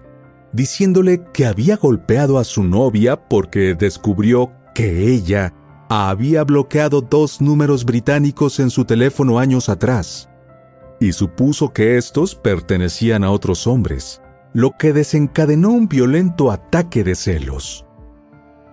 diciéndole 0.51 1.23
que 1.33 1.45
había 1.45 1.77
golpeado 1.77 2.37
a 2.37 2.43
su 2.43 2.61
novia 2.61 3.15
porque 3.15 3.73
descubrió 3.73 4.51
que 4.75 5.13
ella 5.13 5.53
había 5.89 6.43
bloqueado 6.43 6.99
dos 6.99 7.39
números 7.39 7.85
británicos 7.85 8.59
en 8.59 8.69
su 8.69 8.83
teléfono 8.83 9.39
años 9.39 9.69
atrás 9.69 10.29
y 10.99 11.13
supuso 11.13 11.71
que 11.71 11.97
estos 11.97 12.35
pertenecían 12.35 13.23
a 13.23 13.31
otros 13.31 13.65
hombres, 13.65 14.21
lo 14.51 14.71
que 14.77 14.91
desencadenó 14.91 15.69
un 15.69 15.87
violento 15.87 16.51
ataque 16.51 17.05
de 17.05 17.15
celos. 17.15 17.85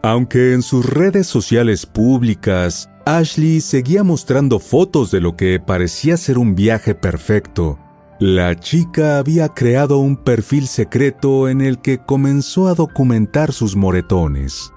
Aunque 0.03 0.53
en 0.53 0.63
sus 0.63 0.85
redes 0.85 1.29
sociales 1.29 1.87
públicas 1.87 2.90
Ashley 3.19 3.61
seguía 3.61 4.05
mostrando 4.05 4.59
fotos 4.59 5.11
de 5.11 5.21
lo 5.21 5.37
que 5.37 5.59
parecía 5.59 6.17
ser 6.17 6.39
un 6.39 6.55
viaje 6.55 6.95
perfecto, 6.95 7.79
la 8.21 8.55
chica 8.55 9.19
había 9.19 9.49
creado 9.49 9.97
un 9.97 10.15
perfil 10.15 10.67
secreto 10.67 11.49
en 11.49 11.63
el 11.63 11.81
que 11.81 11.97
comenzó 11.97 12.69
a 12.69 12.75
documentar 12.75 13.53
sus 13.53 13.77
moretones. 13.77 14.75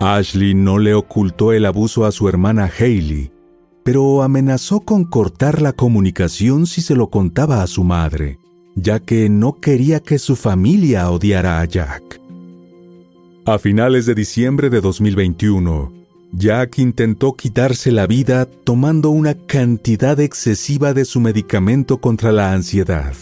Ashley 0.00 0.52
no 0.54 0.78
le 0.78 0.92
ocultó 0.92 1.54
el 1.54 1.64
abuso 1.64 2.04
a 2.04 2.12
su 2.12 2.28
hermana 2.28 2.70
Hailey, 2.78 3.32
pero 3.84 4.22
amenazó 4.22 4.80
con 4.80 5.04
cortar 5.04 5.62
la 5.62 5.72
comunicación 5.72 6.66
si 6.66 6.82
se 6.82 6.94
lo 6.94 7.08
contaba 7.08 7.62
a 7.62 7.66
su 7.66 7.84
madre, 7.84 8.38
ya 8.76 9.00
que 9.00 9.30
no 9.30 9.54
quería 9.54 10.00
que 10.00 10.18
su 10.18 10.36
familia 10.36 11.10
odiara 11.10 11.60
a 11.60 11.64
Jack. 11.64 12.20
A 13.46 13.58
finales 13.58 14.04
de 14.04 14.14
diciembre 14.14 14.68
de 14.68 14.82
2021, 14.82 16.03
Jack 16.36 16.78
intentó 16.78 17.34
quitarse 17.34 17.92
la 17.92 18.06
vida 18.06 18.46
tomando 18.46 19.10
una 19.10 19.34
cantidad 19.34 20.18
excesiva 20.18 20.92
de 20.92 21.04
su 21.04 21.20
medicamento 21.20 21.98
contra 21.98 22.32
la 22.32 22.52
ansiedad. 22.52 23.14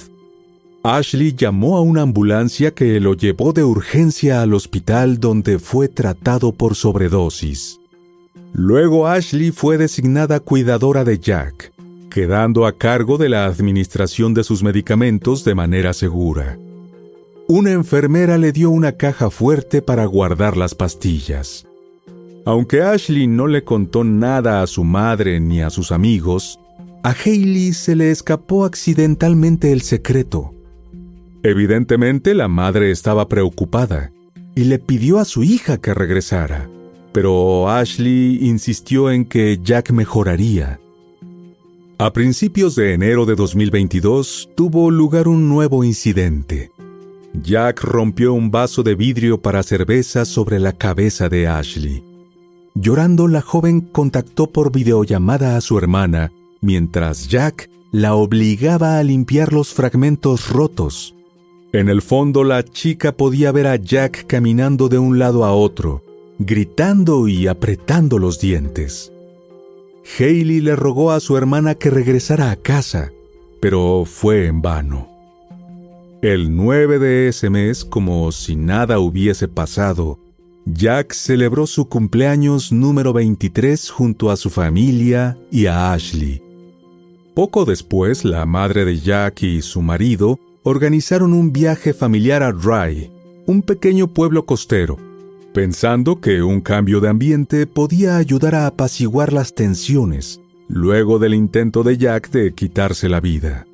Ashley 0.83 1.35
llamó 1.37 1.77
a 1.77 1.83
una 1.83 2.03
ambulancia 2.03 2.73
que 2.73 2.99
lo 3.01 3.15
llevó 3.15 3.53
de 3.53 3.65
urgencia 3.65 4.41
al 4.41 4.55
hospital 4.55 5.21
donde 5.21 5.59
fue 5.59 5.89
tratado 5.89 6.53
por 6.53 6.75
sobredosis. 6.75 7.79
Luego 8.53 9.07
Ashley 9.07 9.51
fue 9.51 9.77
designada 9.77 10.41
cuidadora 10.41 11.05
de 11.05 11.19
Jack, 11.19 11.73
quedando 12.11 12.67
a 12.67 12.73
cargo 12.73 13.19
de 13.19 13.29
la 13.29 13.45
administración 13.45 14.33
de 14.33 14.43
sus 14.43 14.63
medicamentos 14.63 15.45
de 15.45 15.55
manera 15.55 15.93
segura. 15.93 16.59
Una 17.47 17.73
enfermera 17.73 18.39
le 18.39 18.53
dio 18.53 18.71
una 18.71 18.93
caja 18.93 19.31
fuerte 19.31 19.83
para 19.83 20.07
guardar 20.07 20.57
las 20.57 20.75
pastillas. 20.75 21.67
Aunque 22.45 22.83
Ashley 22.83 23.27
no 23.27 23.47
le 23.47 23.63
contó 23.63 24.03
nada 24.03 24.63
a 24.63 24.67
su 24.67 24.83
madre 24.83 25.39
ni 25.39 25.63
a 25.63 25.71
sus 25.71 25.93
amigos, 25.93 26.59
a 27.05 27.11
Hailey 27.11 27.73
se 27.73 27.95
le 27.95 28.11
escapó 28.11 28.65
accidentalmente 28.65 29.73
el 29.73 29.83
secreto. 29.83 30.55
Evidentemente 31.45 32.35
la 32.35 32.49
madre 32.49 32.91
estaba 32.91 33.29
preocupada 33.29 34.13
y 34.55 34.65
le 34.65 34.79
pidió 34.79 35.19
a 35.19 35.25
su 35.25 35.43
hija 35.45 35.79
que 35.79 35.95
regresara, 35.95 36.69
pero 37.13 37.69
Ashley 37.69 38.39
insistió 38.43 39.11
en 39.11 39.25
que 39.25 39.59
Jack 39.63 39.91
mejoraría. 39.91 40.81
A 41.99 42.13
principios 42.13 42.75
de 42.75 42.95
enero 42.95 43.27
de 43.27 43.37
2022 43.37 44.51
tuvo 44.57 44.91
lugar 44.91 45.29
un 45.29 45.49
nuevo 45.49 45.85
incidente. 45.85 46.73
Jack 47.35 47.83
rompió 47.83 48.35
un 48.35 48.51
vaso 48.51 48.83
de 48.83 48.95
vidrio 48.95 49.41
para 49.41 49.63
cerveza 49.63 50.25
sobre 50.25 50.59
la 50.59 50.73
cabeza 50.73 51.29
de 51.29 51.47
Ashley. 51.47 52.12
Llorando, 52.75 53.29
la 53.29 53.43
joven 53.43 53.81
contactó 53.81 54.49
por 54.49 54.73
videollamada 54.73 55.57
a 55.57 55.61
su 55.61 55.79
hermana, 55.79 56.33
mientras 56.61 57.29
Jack 57.29 57.69
la 57.91 58.15
obligaba 58.15 58.99
a 58.99 59.03
limpiar 59.03 59.53
los 59.53 59.75
fragmentos 59.75 60.49
rotos. 60.49 61.15
En 61.73 61.89
el 61.89 62.03
fondo 62.03 62.45
la 62.45 62.65
chica 62.65 63.13
podía 63.13 63.53
ver 63.53 63.67
a 63.67 63.77
Jack 63.77 64.27
caminando 64.27 64.89
de 64.89 64.99
un 64.99 65.19
lado 65.19 65.45
a 65.45 65.53
otro, 65.53 66.03
gritando 66.39 67.29
y 67.29 67.47
apretando 67.47 68.19
los 68.19 68.41
dientes. 68.41 69.13
Haley 70.19 70.61
le 70.61 70.75
rogó 70.75 71.13
a 71.13 71.21
su 71.21 71.37
hermana 71.37 71.75
que 71.75 71.91
regresara 71.91 72.51
a 72.51 72.57
casa, 72.57 73.13
pero 73.61 74.05
fue 74.07 74.47
en 74.47 74.63
vano. 74.63 75.09
El 76.23 76.55
9 76.57 76.99
de 76.99 77.29
ese 77.29 77.51
mes, 77.51 77.85
como 77.85 78.31
si 78.33 78.57
nada 78.57 78.99
hubiese 78.99 79.49
pasado, 79.49 80.19
Jack 80.65 81.13
celebró 81.13 81.67
su 81.67 81.89
cumpleaños 81.89 82.71
número 82.71 83.13
23 83.13 83.91
junto 83.91 84.31
a 84.31 84.37
su 84.37 84.49
familia 84.49 85.37
y 85.51 85.67
a 85.67 85.93
Ashley. 85.93 86.41
Poco 87.35 87.65
después, 87.65 88.25
la 88.25 88.47
madre 88.47 88.85
de 88.85 88.99
Jack 88.99 89.43
y 89.43 89.61
su 89.61 89.83
marido 89.83 90.39
organizaron 90.63 91.33
un 91.33 91.53
viaje 91.53 91.93
familiar 91.93 92.45
a 92.45 92.53
Rye, 92.53 93.11
un 93.47 93.63
pequeño 93.63 94.07
pueblo 94.07 94.47
costero, 94.47 94.99
pensando 95.53 96.21
que 96.21 96.43
un 96.43 96.61
cambio 96.61 97.01
de 97.01 97.09
ambiente 97.09 97.67
podía 97.67 98.17
ayudar 98.17 98.55
a 98.55 98.67
apaciguar 98.69 99.33
las 99.33 99.55
tensiones 99.55 100.41
luego 100.69 101.19
del 101.19 101.35
intento 101.35 101.83
de 101.83 101.99
Jack 101.99 102.31
de 102.31 102.55
quitarse 102.55 103.09
la 103.09 103.21
vida. 103.21 103.67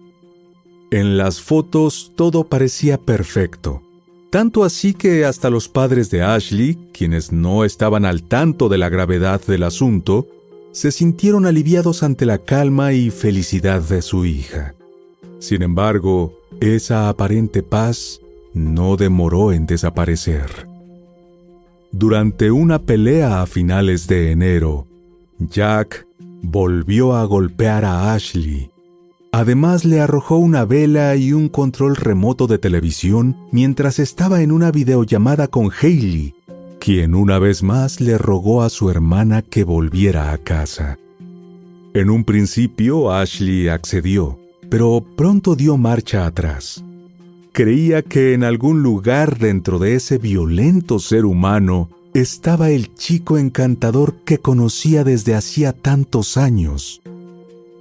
En 0.90 1.18
las 1.18 1.40
fotos 1.40 2.12
todo 2.16 2.44
parecía 2.44 2.96
perfecto 2.96 3.82
tanto 4.30 4.64
así 4.64 4.94
que 4.94 5.24
hasta 5.24 5.50
los 5.50 5.68
padres 5.68 6.10
de 6.10 6.22
Ashley, 6.22 6.78
quienes 6.92 7.32
no 7.32 7.64
estaban 7.64 8.04
al 8.04 8.22
tanto 8.22 8.68
de 8.68 8.78
la 8.78 8.88
gravedad 8.88 9.40
del 9.46 9.62
asunto, 9.62 10.26
se 10.72 10.92
sintieron 10.92 11.46
aliviados 11.46 12.02
ante 12.02 12.26
la 12.26 12.38
calma 12.38 12.92
y 12.92 13.10
felicidad 13.10 13.80
de 13.80 14.02
su 14.02 14.24
hija. 14.24 14.74
Sin 15.38 15.62
embargo, 15.62 16.38
esa 16.60 17.08
aparente 17.08 17.62
paz 17.62 18.20
no 18.52 18.96
demoró 18.96 19.52
en 19.52 19.66
desaparecer. 19.66 20.68
Durante 21.90 22.50
una 22.50 22.80
pelea 22.80 23.40
a 23.40 23.46
finales 23.46 24.06
de 24.08 24.30
enero, 24.30 24.86
Jack 25.38 26.06
volvió 26.42 27.14
a 27.14 27.24
golpear 27.24 27.84
a 27.84 28.12
Ashley 28.12 28.70
Además 29.32 29.84
le 29.84 30.00
arrojó 30.00 30.36
una 30.36 30.64
vela 30.64 31.14
y 31.16 31.32
un 31.32 31.48
control 31.48 31.96
remoto 31.96 32.46
de 32.46 32.58
televisión 32.58 33.36
mientras 33.52 33.98
estaba 33.98 34.42
en 34.42 34.52
una 34.52 34.70
videollamada 34.70 35.48
con 35.48 35.70
Hailey, 35.70 36.34
quien 36.80 37.14
una 37.14 37.38
vez 37.38 37.62
más 37.62 38.00
le 38.00 38.16
rogó 38.16 38.62
a 38.62 38.70
su 38.70 38.90
hermana 38.90 39.42
que 39.42 39.64
volviera 39.64 40.32
a 40.32 40.38
casa. 40.38 40.98
En 41.92 42.10
un 42.10 42.24
principio 42.24 43.12
Ashley 43.12 43.68
accedió, 43.68 44.38
pero 44.70 45.04
pronto 45.16 45.56
dio 45.56 45.76
marcha 45.76 46.26
atrás. 46.26 46.82
Creía 47.52 48.02
que 48.02 48.34
en 48.34 48.44
algún 48.44 48.82
lugar 48.82 49.38
dentro 49.38 49.78
de 49.78 49.94
ese 49.94 50.18
violento 50.18 50.98
ser 50.98 51.24
humano 51.24 51.90
estaba 52.14 52.70
el 52.70 52.94
chico 52.94 53.36
encantador 53.36 54.14
que 54.24 54.38
conocía 54.38 55.04
desde 55.04 55.34
hacía 55.34 55.72
tantos 55.72 56.36
años. 56.36 57.02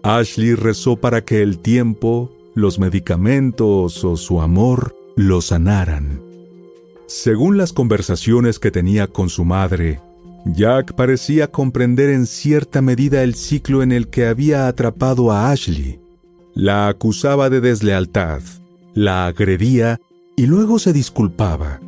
Ashley 0.07 0.55
rezó 0.55 0.95
para 0.95 1.25
que 1.25 1.41
el 1.41 1.59
tiempo, 1.59 2.31
los 2.55 2.79
medicamentos 2.79 4.05
o 4.05 4.15
su 4.15 4.39
amor 4.39 4.95
lo 5.17 5.41
sanaran. 5.41 6.21
Según 7.07 7.57
las 7.57 7.73
conversaciones 7.73 8.57
que 8.57 8.71
tenía 8.71 9.07
con 9.07 9.27
su 9.27 9.43
madre, 9.43 9.99
Jack 10.45 10.93
parecía 10.93 11.51
comprender 11.51 12.09
en 12.09 12.25
cierta 12.25 12.81
medida 12.81 13.21
el 13.21 13.35
ciclo 13.35 13.83
en 13.83 13.91
el 13.91 14.07
que 14.07 14.27
había 14.27 14.69
atrapado 14.69 15.29
a 15.29 15.51
Ashley. 15.51 15.99
La 16.53 16.87
acusaba 16.87 17.49
de 17.49 17.59
deslealtad, 17.59 18.41
la 18.93 19.27
agredía 19.27 19.99
y 20.37 20.45
luego 20.45 20.79
se 20.79 20.93
disculpaba. 20.93 21.81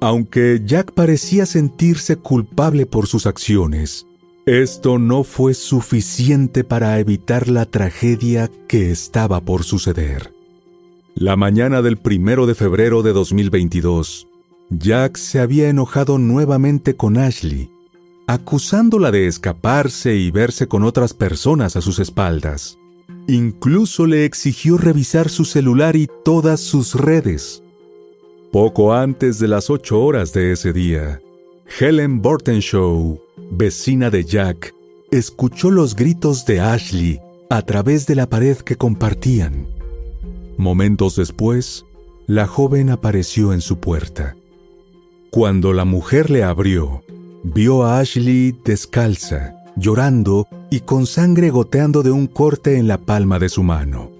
Aunque 0.00 0.62
Jack 0.64 0.92
parecía 0.92 1.46
sentirse 1.46 2.14
culpable 2.14 2.86
por 2.86 3.08
sus 3.08 3.26
acciones, 3.26 4.06
esto 4.46 4.98
no 4.98 5.24
fue 5.24 5.54
suficiente 5.54 6.64
para 6.64 6.98
evitar 6.98 7.48
la 7.48 7.64
tragedia 7.64 8.50
que 8.68 8.90
estaba 8.90 9.40
por 9.40 9.64
suceder. 9.64 10.34
La 11.14 11.36
mañana 11.36 11.80
del 11.80 11.96
primero 11.96 12.46
de 12.46 12.54
febrero 12.54 13.02
de 13.02 13.12
2022, 13.12 14.28
Jack 14.70 15.16
se 15.16 15.40
había 15.40 15.68
enojado 15.68 16.18
nuevamente 16.18 16.94
con 16.94 17.16
Ashley, 17.16 17.70
acusándola 18.26 19.10
de 19.10 19.26
escaparse 19.26 20.16
y 20.16 20.30
verse 20.30 20.66
con 20.66 20.82
otras 20.82 21.14
personas 21.14 21.76
a 21.76 21.80
sus 21.80 21.98
espaldas. 21.98 22.78
Incluso 23.26 24.06
le 24.06 24.26
exigió 24.26 24.76
revisar 24.76 25.30
su 25.30 25.46
celular 25.46 25.96
y 25.96 26.08
todas 26.24 26.60
sus 26.60 26.94
redes. 26.94 27.62
Poco 28.52 28.92
antes 28.92 29.38
de 29.38 29.48
las 29.48 29.70
ocho 29.70 30.00
horas 30.02 30.32
de 30.32 30.52
ese 30.52 30.72
día, 30.72 31.20
Helen 31.78 32.20
Bortenshaw, 32.20 33.23
vecina 33.50 34.10
de 34.10 34.24
Jack, 34.24 34.74
escuchó 35.10 35.70
los 35.70 35.94
gritos 35.94 36.44
de 36.46 36.60
Ashley 36.60 37.20
a 37.50 37.62
través 37.62 38.06
de 38.06 38.14
la 38.14 38.28
pared 38.28 38.56
que 38.58 38.76
compartían. 38.76 39.66
Momentos 40.56 41.16
después, 41.16 41.84
la 42.26 42.46
joven 42.46 42.90
apareció 42.90 43.52
en 43.52 43.60
su 43.60 43.78
puerta. 43.78 44.36
Cuando 45.30 45.72
la 45.72 45.84
mujer 45.84 46.30
le 46.30 46.42
abrió, 46.42 47.02
vio 47.42 47.84
a 47.84 47.98
Ashley 47.98 48.56
descalza, 48.64 49.54
llorando 49.76 50.46
y 50.70 50.80
con 50.80 51.06
sangre 51.06 51.50
goteando 51.50 52.02
de 52.02 52.10
un 52.10 52.26
corte 52.26 52.78
en 52.78 52.88
la 52.88 52.98
palma 52.98 53.38
de 53.38 53.48
su 53.48 53.62
mano. 53.62 54.10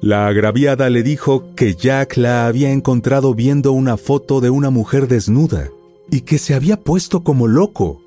La 0.00 0.26
agraviada 0.26 0.90
le 0.90 1.04
dijo 1.04 1.54
que 1.54 1.76
Jack 1.76 2.16
la 2.16 2.46
había 2.46 2.72
encontrado 2.72 3.34
viendo 3.34 3.70
una 3.70 3.96
foto 3.96 4.40
de 4.40 4.50
una 4.50 4.70
mujer 4.70 5.06
desnuda 5.06 5.68
y 6.10 6.22
que 6.22 6.38
se 6.38 6.54
había 6.54 6.76
puesto 6.76 7.22
como 7.22 7.46
loco. 7.46 8.02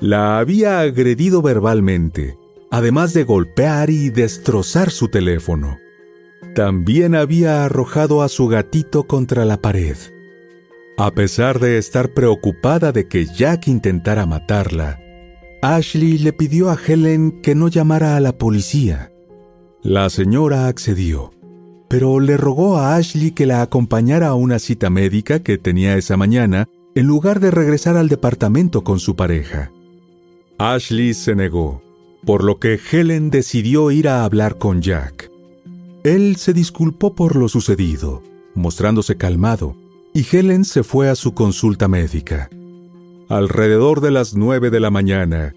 La 0.00 0.38
había 0.38 0.80
agredido 0.80 1.40
verbalmente, 1.40 2.36
además 2.70 3.14
de 3.14 3.24
golpear 3.24 3.88
y 3.88 4.10
destrozar 4.10 4.90
su 4.90 5.08
teléfono. 5.08 5.78
También 6.54 7.14
había 7.14 7.64
arrojado 7.64 8.22
a 8.22 8.28
su 8.28 8.46
gatito 8.48 9.06
contra 9.06 9.44
la 9.44 9.62
pared. 9.62 9.96
A 10.98 11.10
pesar 11.12 11.60
de 11.60 11.78
estar 11.78 12.12
preocupada 12.12 12.92
de 12.92 13.08
que 13.08 13.26
Jack 13.26 13.68
intentara 13.68 14.26
matarla, 14.26 15.00
Ashley 15.62 16.18
le 16.18 16.32
pidió 16.32 16.70
a 16.70 16.76
Helen 16.76 17.40
que 17.42 17.54
no 17.54 17.68
llamara 17.68 18.16
a 18.16 18.20
la 18.20 18.36
policía. 18.36 19.12
La 19.82 20.10
señora 20.10 20.68
accedió, 20.68 21.32
pero 21.88 22.20
le 22.20 22.36
rogó 22.36 22.76
a 22.76 22.96
Ashley 22.96 23.30
que 23.30 23.46
la 23.46 23.62
acompañara 23.62 24.28
a 24.28 24.34
una 24.34 24.58
cita 24.58 24.90
médica 24.90 25.40
que 25.40 25.56
tenía 25.56 25.96
esa 25.96 26.16
mañana 26.16 26.68
en 26.94 27.06
lugar 27.06 27.40
de 27.40 27.50
regresar 27.50 27.96
al 27.96 28.08
departamento 28.08 28.84
con 28.84 28.98
su 28.98 29.16
pareja. 29.16 29.70
Ashley 30.58 31.12
se 31.12 31.34
negó, 31.34 31.82
por 32.24 32.42
lo 32.42 32.58
que 32.58 32.80
Helen 32.90 33.30
decidió 33.30 33.90
ir 33.90 34.08
a 34.08 34.24
hablar 34.24 34.56
con 34.56 34.80
Jack. 34.80 35.30
Él 36.02 36.36
se 36.36 36.54
disculpó 36.54 37.14
por 37.14 37.36
lo 37.36 37.48
sucedido, 37.48 38.22
mostrándose 38.54 39.16
calmado, 39.16 39.76
y 40.14 40.24
Helen 40.30 40.64
se 40.64 40.82
fue 40.82 41.10
a 41.10 41.14
su 41.14 41.34
consulta 41.34 41.88
médica. 41.88 42.48
Alrededor 43.28 44.00
de 44.00 44.10
las 44.10 44.34
nueve 44.34 44.70
de 44.70 44.80
la 44.80 44.90
mañana, 44.90 45.54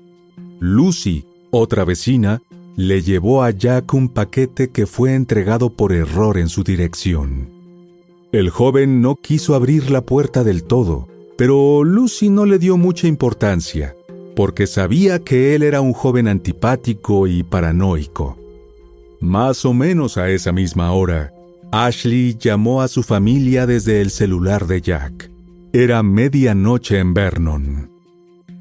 Lucy, 0.60 1.26
otra 1.50 1.86
vecina, 1.86 2.42
le 2.76 3.02
llevó 3.02 3.44
a 3.44 3.52
Jack 3.52 3.94
un 3.94 4.10
paquete 4.10 4.70
que 4.70 4.86
fue 4.86 5.14
entregado 5.14 5.70
por 5.70 5.94
error 5.94 6.38
en 6.38 6.50
su 6.50 6.64
dirección. 6.64 7.50
El 8.34 8.50
joven 8.50 9.02
no 9.02 9.16
quiso 9.16 9.56
abrir 9.56 9.92
la 9.92 10.02
puerta 10.02 10.44
del 10.44 10.64
todo, 10.64 11.08
pero 11.38 11.86
Lucy 11.86 12.30
no 12.30 12.46
le 12.46 12.60
dio 12.60 12.76
mucha 12.76 13.08
importancia, 13.08 13.96
porque 14.40 14.68
sabía 14.68 15.20
que 15.20 15.54
él 15.54 15.64
era 15.64 15.82
un 15.82 15.92
joven 15.92 16.30
antipático 16.30 17.28
y 17.28 17.44
paranoico. 17.44 18.38
Más 19.20 19.66
o 19.66 19.74
menos 19.74 20.18
a 20.18 20.30
esa 20.30 20.54
misma 20.54 20.94
hora, 20.94 21.34
Ashley 21.74 22.38
llamó 22.40 22.82
a 22.82 22.88
su 22.88 23.04
familia 23.04 23.68
desde 23.68 24.00
el 24.00 24.12
celular 24.12 24.66
de 24.66 24.80
Jack. 24.80 25.30
Era 25.74 26.04
medianoche 26.04 27.00
en 27.00 27.14
Vernon. 27.14 27.92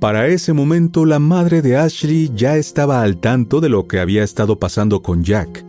Para 0.01 0.27
ese 0.27 0.53
momento 0.53 1.07
la 1.07 1.21
madre 1.21 1.63
de 1.63 1.77
Ashley 1.77 2.33
ya 2.35 2.57
estaba 2.57 3.03
al 3.03 3.19
tanto 3.19 3.61
de 3.61 3.69
lo 3.69 3.87
que 3.87 4.01
había 4.01 4.25
estado 4.25 4.59
pasando 4.59 5.01
con 5.01 5.23
Jack, 5.23 5.65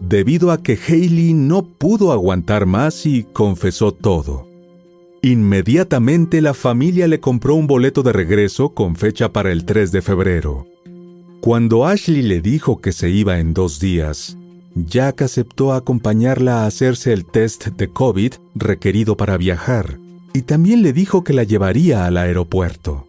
debido 0.00 0.50
a 0.50 0.60
que 0.60 0.76
Haley 0.76 1.34
no 1.34 1.62
pudo 1.62 2.10
aguantar 2.10 2.66
más 2.66 3.06
y 3.06 3.22
confesó 3.32 3.92
todo. 3.92 4.51
Inmediatamente 5.24 6.40
la 6.40 6.52
familia 6.52 7.06
le 7.06 7.20
compró 7.20 7.54
un 7.54 7.68
boleto 7.68 8.02
de 8.02 8.12
regreso 8.12 8.70
con 8.70 8.96
fecha 8.96 9.32
para 9.32 9.52
el 9.52 9.64
3 9.64 9.92
de 9.92 10.02
febrero. 10.02 10.66
Cuando 11.40 11.86
Ashley 11.86 12.22
le 12.22 12.40
dijo 12.40 12.80
que 12.80 12.90
se 12.90 13.08
iba 13.08 13.38
en 13.38 13.54
dos 13.54 13.78
días, 13.78 14.36
Jack 14.74 15.22
aceptó 15.22 15.74
acompañarla 15.74 16.62
a 16.62 16.66
hacerse 16.66 17.12
el 17.12 17.24
test 17.24 17.68
de 17.68 17.86
COVID 17.86 18.32
requerido 18.56 19.16
para 19.16 19.36
viajar, 19.36 20.00
y 20.34 20.42
también 20.42 20.82
le 20.82 20.92
dijo 20.92 21.22
que 21.22 21.34
la 21.34 21.44
llevaría 21.44 22.04
al 22.04 22.16
aeropuerto. 22.16 23.06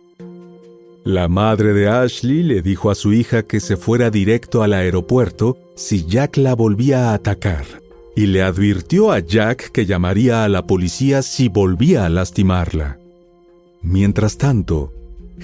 La 1.04 1.28
madre 1.28 1.74
de 1.74 1.90
Ashley 1.90 2.44
le 2.44 2.62
dijo 2.62 2.92
a 2.92 2.96
su 2.96 3.12
hija 3.12 3.42
que 3.42 3.60
se 3.60 3.76
fuera 3.76 4.12
directo 4.12 4.62
al 4.62 4.74
aeropuerto 4.74 5.58
si 5.76 6.06
Jack 6.06 6.38
la 6.38 6.54
volvía 6.54 7.10
a 7.10 7.16
atacar, 7.16 7.66
y 8.16 8.28
le 8.28 8.44
advirtió 8.44 9.12
a 9.12 9.20
Jack 9.20 9.72
que 9.72 9.86
llamaría 9.86 10.44
a 10.44 10.50
la 10.50 10.66
policía 10.66 11.22
si 11.22 11.50
volvía 11.50 12.06
a 12.06 12.10
lastimarla. 12.10 13.00
Mientras 13.82 14.38
tanto, 14.38 14.94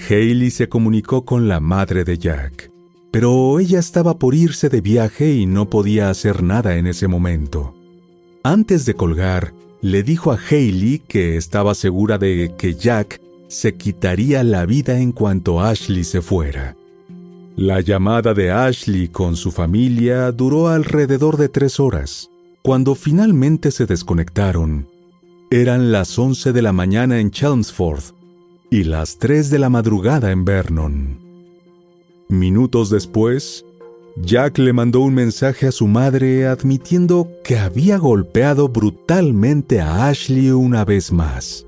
Haley 0.08 0.50
se 0.50 0.68
comunicó 0.68 1.24
con 1.24 1.48
la 1.48 1.60
madre 1.60 2.04
de 2.04 2.18
Jack 2.18 2.70
pero 3.10 3.58
ella 3.58 3.78
estaba 3.78 4.18
por 4.18 4.34
irse 4.34 4.68
de 4.68 4.80
viaje 4.80 5.34
y 5.34 5.46
no 5.46 5.68
podía 5.68 6.10
hacer 6.10 6.42
nada 6.42 6.76
en 6.76 6.86
ese 6.86 7.08
momento. 7.08 7.74
Antes 8.42 8.86
de 8.86 8.94
colgar, 8.94 9.52
le 9.82 10.02
dijo 10.02 10.32
a 10.32 10.38
Haley 10.38 11.02
que 11.06 11.36
estaba 11.36 11.74
segura 11.74 12.18
de 12.18 12.54
que 12.56 12.74
Jack 12.74 13.20
se 13.48 13.74
quitaría 13.74 14.44
la 14.44 14.64
vida 14.64 15.00
en 15.00 15.12
cuanto 15.12 15.60
Ashley 15.60 16.04
se 16.04 16.22
fuera. 16.22 16.76
La 17.56 17.80
llamada 17.80 18.32
de 18.32 18.52
Ashley 18.52 19.08
con 19.08 19.36
su 19.36 19.50
familia 19.50 20.30
duró 20.30 20.68
alrededor 20.68 21.36
de 21.36 21.48
tres 21.48 21.80
horas. 21.80 22.29
Cuando 22.62 22.94
finalmente 22.94 23.70
se 23.70 23.86
desconectaron, 23.86 24.86
eran 25.50 25.92
las 25.92 26.18
11 26.18 26.52
de 26.52 26.60
la 26.60 26.74
mañana 26.74 27.18
en 27.18 27.30
Chelmsford 27.30 28.02
y 28.70 28.84
las 28.84 29.18
3 29.18 29.48
de 29.48 29.58
la 29.58 29.70
madrugada 29.70 30.30
en 30.30 30.44
Vernon. 30.44 31.18
Minutos 32.28 32.90
después, 32.90 33.64
Jack 34.16 34.58
le 34.58 34.74
mandó 34.74 35.00
un 35.00 35.14
mensaje 35.14 35.68
a 35.68 35.72
su 35.72 35.86
madre 35.86 36.46
admitiendo 36.46 37.30
que 37.42 37.58
había 37.58 37.96
golpeado 37.96 38.68
brutalmente 38.68 39.80
a 39.80 40.08
Ashley 40.08 40.50
una 40.50 40.84
vez 40.84 41.12
más, 41.12 41.64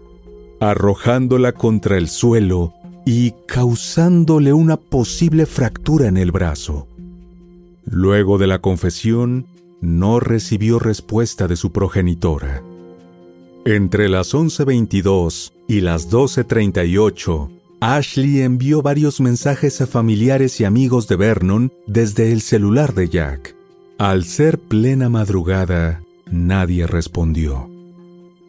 arrojándola 0.60 1.52
contra 1.52 1.96
el 1.96 2.08
suelo 2.08 2.74
y 3.06 3.32
causándole 3.46 4.52
una 4.52 4.76
posible 4.76 5.46
fractura 5.46 6.06
en 6.08 6.18
el 6.18 6.32
brazo. 6.32 6.86
Luego 7.86 8.36
de 8.36 8.46
la 8.46 8.60
confesión, 8.60 9.46
no 9.82 10.20
recibió 10.20 10.78
respuesta 10.78 11.46
de 11.46 11.56
su 11.56 11.72
progenitora. 11.72 12.62
Entre 13.66 14.08
las 14.08 14.32
11.22 14.32 15.52
y 15.68 15.80
las 15.82 16.10
12.38, 16.10 17.50
Ashley 17.80 18.40
envió 18.42 18.80
varios 18.80 19.20
mensajes 19.20 19.80
a 19.80 19.86
familiares 19.86 20.60
y 20.60 20.64
amigos 20.64 21.08
de 21.08 21.16
Vernon 21.16 21.72
desde 21.86 22.32
el 22.32 22.40
celular 22.40 22.94
de 22.94 23.08
Jack. 23.08 23.56
Al 23.98 24.24
ser 24.24 24.58
plena 24.58 25.08
madrugada, 25.08 26.02
nadie 26.30 26.86
respondió. 26.86 27.68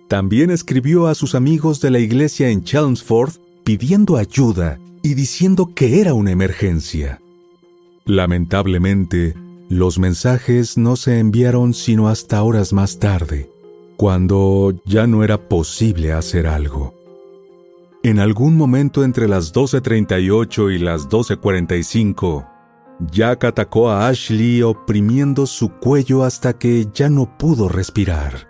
También 0.07 0.51
escribió 0.51 1.07
a 1.07 1.15
sus 1.15 1.33
amigos 1.33 1.81
de 1.81 1.89
la 1.89 1.99
iglesia 1.99 2.49
en 2.49 2.63
Chelmsford 2.63 3.33
pidiendo 3.63 4.17
ayuda 4.17 4.79
y 5.01 5.15
diciendo 5.15 5.71
que 5.73 5.99
era 5.99 6.13
una 6.13 6.31
emergencia. 6.31 7.19
Lamentablemente, 8.05 9.35
los 9.73 9.97
mensajes 9.97 10.77
no 10.77 10.95
se 10.95 11.19
enviaron 11.19 11.73
sino 11.73 12.07
hasta 12.07 12.43
horas 12.43 12.73
más 12.73 12.99
tarde, 12.99 13.51
cuando 13.97 14.73
ya 14.85 15.07
no 15.07 15.23
era 15.23 15.49
posible 15.49 16.13
hacer 16.13 16.47
algo. 16.47 16.93
En 18.03 18.19
algún 18.19 18.55
momento 18.55 19.03
entre 19.03 19.27
las 19.27 19.53
12.38 19.53 20.75
y 20.75 20.79
las 20.79 21.09
12.45, 21.09 22.47
Jack 23.11 23.45
atacó 23.45 23.89
a 23.89 24.07
Ashley 24.07 24.61
oprimiendo 24.61 25.45
su 25.45 25.69
cuello 25.69 26.23
hasta 26.23 26.53
que 26.53 26.87
ya 26.93 27.09
no 27.09 27.37
pudo 27.37 27.67
respirar. 27.67 28.47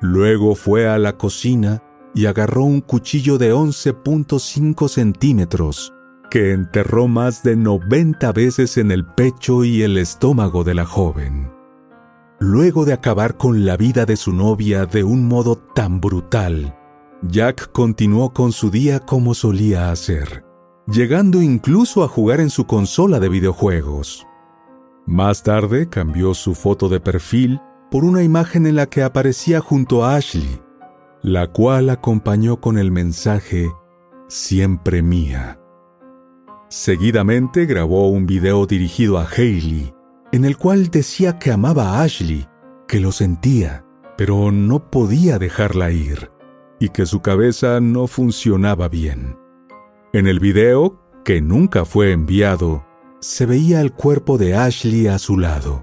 Luego 0.00 0.54
fue 0.54 0.86
a 0.86 0.98
la 0.98 1.16
cocina 1.16 1.82
y 2.14 2.26
agarró 2.26 2.64
un 2.64 2.80
cuchillo 2.80 3.38
de 3.38 3.54
11.5 3.54 4.88
centímetros 4.88 5.92
que 6.30 6.52
enterró 6.52 7.08
más 7.08 7.42
de 7.42 7.56
90 7.56 8.32
veces 8.32 8.76
en 8.76 8.90
el 8.90 9.04
pecho 9.04 9.64
y 9.64 9.82
el 9.82 9.98
estómago 9.98 10.64
de 10.64 10.74
la 10.74 10.84
joven. 10.84 11.50
Luego 12.38 12.84
de 12.84 12.92
acabar 12.92 13.36
con 13.36 13.64
la 13.64 13.76
vida 13.76 14.04
de 14.04 14.16
su 14.16 14.32
novia 14.32 14.86
de 14.86 15.04
un 15.04 15.26
modo 15.26 15.56
tan 15.56 16.00
brutal, 16.00 16.76
Jack 17.22 17.72
continuó 17.72 18.32
con 18.32 18.52
su 18.52 18.70
día 18.70 19.00
como 19.00 19.34
solía 19.34 19.90
hacer, 19.90 20.44
llegando 20.86 21.40
incluso 21.40 22.04
a 22.04 22.08
jugar 22.08 22.40
en 22.40 22.50
su 22.50 22.66
consola 22.66 23.20
de 23.20 23.28
videojuegos. 23.28 24.26
Más 25.06 25.42
tarde 25.42 25.88
cambió 25.88 26.34
su 26.34 26.54
foto 26.54 26.88
de 26.88 27.00
perfil 27.00 27.60
por 27.90 28.04
una 28.04 28.22
imagen 28.22 28.66
en 28.66 28.76
la 28.76 28.86
que 28.86 29.02
aparecía 29.02 29.60
junto 29.60 30.04
a 30.04 30.16
Ashley, 30.16 30.60
la 31.22 31.46
cual 31.46 31.90
acompañó 31.90 32.60
con 32.60 32.78
el 32.78 32.90
mensaje 32.92 33.70
Siempre 34.28 35.02
mía. 35.02 35.60
Seguidamente 36.68 37.64
grabó 37.64 38.08
un 38.08 38.26
video 38.26 38.66
dirigido 38.66 39.18
a 39.18 39.26
Hailey, 39.26 39.94
en 40.32 40.44
el 40.44 40.56
cual 40.56 40.88
decía 40.88 41.38
que 41.38 41.52
amaba 41.52 41.90
a 41.90 42.02
Ashley, 42.02 42.48
que 42.88 42.98
lo 42.98 43.12
sentía, 43.12 43.84
pero 44.18 44.50
no 44.50 44.90
podía 44.90 45.38
dejarla 45.38 45.92
ir, 45.92 46.30
y 46.80 46.88
que 46.88 47.06
su 47.06 47.20
cabeza 47.20 47.80
no 47.80 48.08
funcionaba 48.08 48.88
bien. 48.88 49.38
En 50.12 50.26
el 50.26 50.40
video, 50.40 51.00
que 51.24 51.40
nunca 51.40 51.84
fue 51.84 52.10
enviado, 52.10 52.84
se 53.20 53.46
veía 53.46 53.80
el 53.80 53.92
cuerpo 53.92 54.36
de 54.36 54.56
Ashley 54.56 55.06
a 55.06 55.18
su 55.18 55.38
lado. 55.38 55.82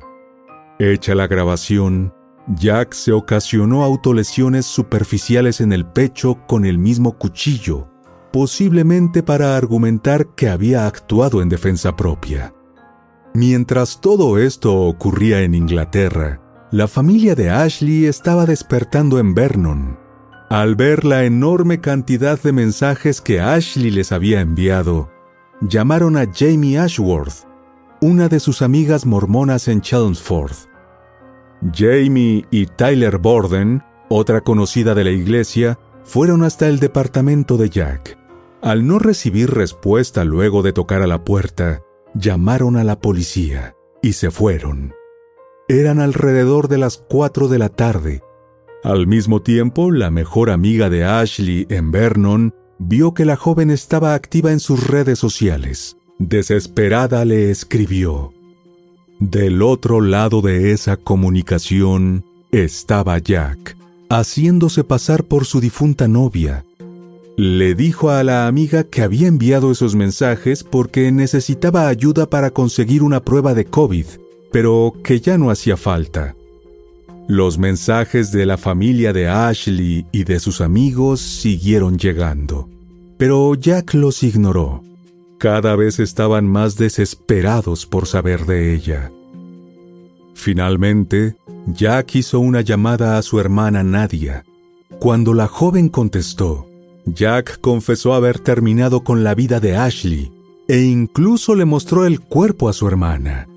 Hecha 0.79 1.15
la 1.15 1.27
grabación, 1.27 2.13
Jack 2.47 2.91
se 2.91 3.13
ocasionó 3.13 3.85
autolesiones 3.85 4.65
superficiales 4.65 5.61
en 5.61 5.71
el 5.71 5.85
pecho 5.85 6.39
con 6.45 6.65
el 6.65 6.77
mismo 6.77 7.17
cuchillo, 7.17 7.87
posiblemente 8.33 9.21
para 9.21 9.55
argumentar 9.55 10.33
que 10.33 10.49
había 10.49 10.87
actuado 10.87 11.43
en 11.43 11.49
defensa 11.49 11.95
propia. 11.95 12.51
Mientras 13.35 14.01
todo 14.01 14.39
esto 14.39 14.75
ocurría 14.75 15.41
en 15.41 15.53
Inglaterra, 15.53 16.41
la 16.71 16.87
familia 16.87 17.35
de 17.35 17.51
Ashley 17.51 18.05
estaba 18.07 18.47
despertando 18.47 19.19
en 19.19 19.35
Vernon. 19.35 19.99
Al 20.49 20.75
ver 20.75 21.05
la 21.05 21.25
enorme 21.25 21.79
cantidad 21.79 22.41
de 22.41 22.53
mensajes 22.53 23.21
que 23.21 23.39
Ashley 23.39 23.91
les 23.91 24.11
había 24.11 24.41
enviado, 24.41 25.11
llamaron 25.61 26.17
a 26.17 26.25
Jamie 26.33 26.79
Ashworth, 26.79 27.47
una 28.01 28.29
de 28.29 28.39
sus 28.39 28.63
amigas 28.63 29.05
mormonas 29.05 29.67
en 29.67 29.79
Chelmsford. 29.81 30.55
Jamie 31.71 32.47
y 32.49 32.65
Tyler 32.65 33.19
Borden, 33.19 33.83
otra 34.09 34.41
conocida 34.41 34.95
de 34.95 35.03
la 35.03 35.11
iglesia, 35.11 35.77
fueron 36.03 36.43
hasta 36.43 36.67
el 36.67 36.79
departamento 36.79 37.57
de 37.57 37.69
Jack. 37.69 38.22
Al 38.63 38.87
no 38.87 38.97
recibir 38.97 39.49
respuesta 39.51 40.23
luego 40.23 40.63
de 40.63 40.71
tocar 40.71 41.01
a 41.01 41.07
la 41.07 41.25
puerta, 41.25 41.83
llamaron 42.15 42.77
a 42.77 42.85
la 42.85 42.97
policía 43.01 43.75
y 44.01 44.13
se 44.13 44.31
fueron. 44.31 44.93
Eran 45.67 45.99
alrededor 45.99 46.69
de 46.69 46.77
las 46.77 46.97
4 46.97 47.49
de 47.49 47.59
la 47.59 47.67
tarde. 47.67 48.21
Al 48.81 49.05
mismo 49.05 49.41
tiempo, 49.41 49.91
la 49.91 50.11
mejor 50.11 50.49
amiga 50.49 50.89
de 50.89 51.03
Ashley 51.03 51.67
en 51.69 51.91
Vernon 51.91 52.55
vio 52.79 53.13
que 53.13 53.25
la 53.25 53.35
joven 53.35 53.69
estaba 53.69 54.13
activa 54.13 54.53
en 54.53 54.61
sus 54.61 54.87
redes 54.87 55.19
sociales. 55.19 55.97
Desesperada 56.17 57.25
le 57.25 57.51
escribió. 57.51 58.31
Del 59.19 59.61
otro 59.61 59.99
lado 59.99 60.41
de 60.41 60.71
esa 60.71 60.95
comunicación 60.95 62.23
estaba 62.49 63.17
Jack, 63.19 63.75
haciéndose 64.09 64.85
pasar 64.85 65.25
por 65.25 65.43
su 65.43 65.59
difunta 65.59 66.07
novia, 66.07 66.63
le 67.35 67.73
dijo 67.73 68.11
a 68.11 68.23
la 68.23 68.47
amiga 68.47 68.83
que 68.83 69.01
había 69.01 69.27
enviado 69.27 69.71
esos 69.71 69.95
mensajes 69.95 70.63
porque 70.63 71.11
necesitaba 71.11 71.87
ayuda 71.87 72.29
para 72.29 72.51
conseguir 72.51 73.01
una 73.01 73.23
prueba 73.23 73.53
de 73.53 73.65
COVID, 73.65 74.05
pero 74.51 74.93
que 75.03 75.19
ya 75.19 75.37
no 75.37 75.49
hacía 75.49 75.75
falta. 75.77 76.35
Los 77.27 77.57
mensajes 77.57 78.31
de 78.31 78.45
la 78.45 78.57
familia 78.57 79.13
de 79.13 79.27
Ashley 79.29 80.05
y 80.11 80.25
de 80.25 80.39
sus 80.39 80.61
amigos 80.61 81.21
siguieron 81.21 81.97
llegando, 81.97 82.69
pero 83.17 83.55
Jack 83.55 83.93
los 83.93 84.21
ignoró. 84.23 84.83
Cada 85.39 85.75
vez 85.75 85.99
estaban 85.99 86.45
más 86.45 86.75
desesperados 86.75 87.85
por 87.85 88.05
saber 88.05 88.45
de 88.45 88.73
ella. 88.75 89.11
Finalmente, 90.35 91.35
Jack 91.67 92.15
hizo 92.15 92.39
una 92.39 92.61
llamada 92.61 93.17
a 93.17 93.21
su 93.21 93.39
hermana 93.39 93.83
Nadia. 93.83 94.43
Cuando 94.99 95.33
la 95.33 95.47
joven 95.47 95.89
contestó, 95.89 96.67
Jack 97.05 97.59
confesó 97.59 98.13
haber 98.13 98.39
terminado 98.39 99.03
con 99.03 99.23
la 99.23 99.35
vida 99.35 99.59
de 99.59 99.75
Ashley 99.75 100.31
e 100.67 100.81
incluso 100.81 101.55
le 101.55 101.65
mostró 101.65 102.05
el 102.05 102.19
cuerpo 102.19 102.69
a 102.69 102.73
su 102.73 102.87
hermana. 102.87 103.47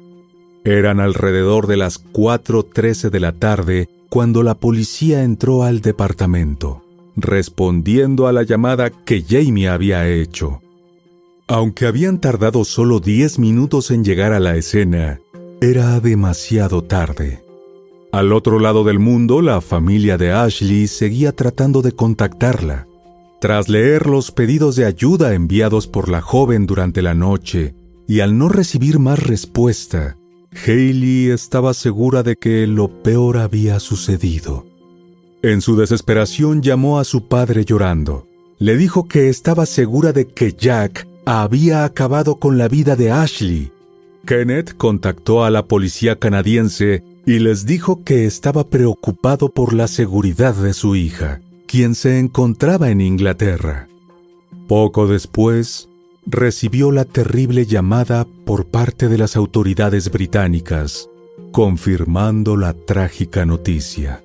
Eran 0.65 0.99
alrededor 0.99 1.67
de 1.69 1.77
las 1.77 2.05
4.13 2.05 3.11
de 3.11 3.21
la 3.21 3.33
tarde 3.33 3.89
cuando 4.09 4.43
la 4.43 4.55
policía 4.55 5.23
entró 5.23 5.63
al 5.63 5.81
departamento, 5.81 6.83
respondiendo 7.17 8.27
a 8.27 8.33
la 8.33 8.43
llamada 8.43 8.91
que 8.91 9.23
Jamie 9.23 9.69
había 9.69 10.09
hecho. 10.09 10.61
Aunque 11.47 11.87
habían 11.87 12.21
tardado 12.21 12.65
solo 12.65 12.99
10 12.99 13.39
minutos 13.39 13.93
en 13.93 14.05
llegar 14.05 14.33
a 14.33 14.41
la 14.41 14.57
escena, 14.57 15.21
era 15.61 16.01
demasiado 16.01 16.83
tarde. 16.83 17.45
Al 18.11 18.33
otro 18.33 18.59
lado 18.59 18.83
del 18.83 18.99
mundo, 18.99 19.43
la 19.43 19.61
familia 19.61 20.19
de 20.19 20.33
Ashley 20.33 20.89
seguía 20.89 21.33
tratando 21.33 21.83
de 21.83 21.93
contactarla, 21.93 22.87
tras 23.41 23.69
leer 23.69 24.07
los 24.07 24.31
pedidos 24.31 24.77
de 24.77 24.87
ayuda 24.87 25.35
enviados 25.35 25.87
por 25.87 26.09
la 26.09 26.21
joven 26.21 26.67
durante 26.67 27.03
la 27.03 27.15
noche, 27.15 27.75
y 28.09 28.21
al 28.21 28.39
no 28.39 28.49
recibir 28.49 28.99
más 28.99 29.23
respuesta, 29.23 30.17
Haley 30.67 31.31
estaba 31.31 31.75
segura 31.75 32.23
de 32.23 32.37
que 32.37 32.67
lo 32.67 33.03
peor 33.03 33.37
había 33.37 33.79
sucedido. 33.81 34.65
En 35.43 35.61
su 35.61 35.77
desesperación 35.77 36.63
llamó 36.63 36.99
a 36.99 37.05
su 37.05 37.29
padre 37.29 37.65
llorando. 37.65 38.27
Le 38.59 38.77
dijo 38.77 39.07
que 39.07 39.29
estaba 39.29 39.67
segura 39.67 40.13
de 40.13 40.27
que 40.29 40.55
Jack 40.55 41.07
había 41.27 41.85
acabado 41.85 42.37
con 42.37 42.57
la 42.57 42.69
vida 42.69 42.97
de 42.97 43.11
Ashley. 43.11 43.71
Kenneth 44.25 44.77
contactó 44.77 45.45
a 45.45 45.51
la 45.51 45.67
policía 45.67 46.19
canadiense 46.19 47.05
y 47.27 47.39
les 47.41 47.67
dijo 47.67 48.03
que 48.03 48.25
estaba 48.25 48.69
preocupado 48.69 49.51
por 49.51 49.75
la 49.75 49.89
seguridad 49.89 50.55
de 50.55 50.73
su 50.73 50.97
hija 50.97 51.43
quien 51.67 51.95
se 51.95 52.19
encontraba 52.19 52.91
en 52.91 53.01
Inglaterra. 53.01 53.89
Poco 54.69 55.07
después, 55.07 55.89
recibió 56.27 56.91
la 56.91 57.05
terrible 57.05 57.67
llamada 57.67 58.27
por 58.45 58.67
parte 58.67 59.09
de 59.09 59.19
las 59.19 59.37
autoridades 59.37 60.11
británicas, 60.11 61.09
confirmando 61.53 62.57
la 62.57 62.73
trágica 62.73 63.47
noticia. 63.47 64.23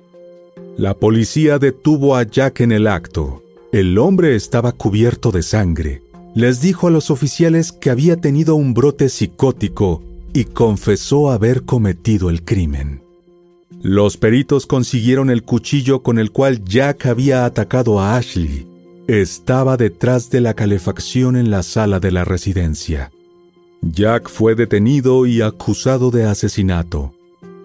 La 0.76 0.94
policía 0.94 1.58
detuvo 1.58 2.16
a 2.16 2.24
Jack 2.24 2.60
en 2.60 2.72
el 2.72 2.86
acto. 2.86 3.42
El 3.72 3.98
hombre 3.98 4.34
estaba 4.34 4.72
cubierto 4.72 5.30
de 5.30 5.42
sangre. 5.42 6.02
Les 6.34 6.60
dijo 6.60 6.88
a 6.88 6.90
los 6.90 7.10
oficiales 7.10 7.72
que 7.72 7.90
había 7.90 8.16
tenido 8.16 8.54
un 8.54 8.72
brote 8.72 9.08
psicótico 9.08 10.02
y 10.32 10.44
confesó 10.44 11.30
haber 11.30 11.64
cometido 11.64 12.30
el 12.30 12.42
crimen. 12.42 13.01
Los 13.82 14.16
peritos 14.16 14.66
consiguieron 14.66 15.28
el 15.28 15.42
cuchillo 15.42 16.04
con 16.04 16.20
el 16.20 16.30
cual 16.30 16.64
Jack 16.64 17.06
había 17.06 17.44
atacado 17.44 17.98
a 17.98 18.16
Ashley. 18.16 18.68
Estaba 19.08 19.76
detrás 19.76 20.30
de 20.30 20.40
la 20.40 20.54
calefacción 20.54 21.36
en 21.36 21.50
la 21.50 21.64
sala 21.64 21.98
de 21.98 22.12
la 22.12 22.24
residencia. 22.24 23.10
Jack 23.80 24.28
fue 24.28 24.54
detenido 24.54 25.26
y 25.26 25.42
acusado 25.42 26.12
de 26.12 26.24
asesinato. 26.26 27.12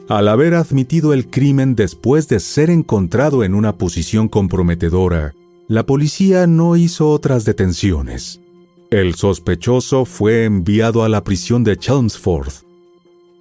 Al 0.10 0.28
haber 0.30 0.56
admitido 0.56 1.14
el 1.14 1.28
crimen 1.28 1.76
después 1.76 2.28
de 2.28 2.40
ser 2.40 2.72
encontrado 2.72 3.44
en 3.44 3.54
una 3.54 3.78
posición 3.78 4.28
comprometedora, 4.28 5.36
la 5.68 5.86
policía 5.86 6.48
no 6.48 6.76
hizo 6.78 7.12
otras 7.12 7.46
detenciones. 7.46 8.42
El 8.90 9.14
sospechoso 9.14 10.06
fue 10.06 10.46
enviado 10.46 11.04
a 11.04 11.10
la 11.10 11.24
prisión 11.24 11.64
de 11.64 11.78
Chelmsford, 11.78 12.54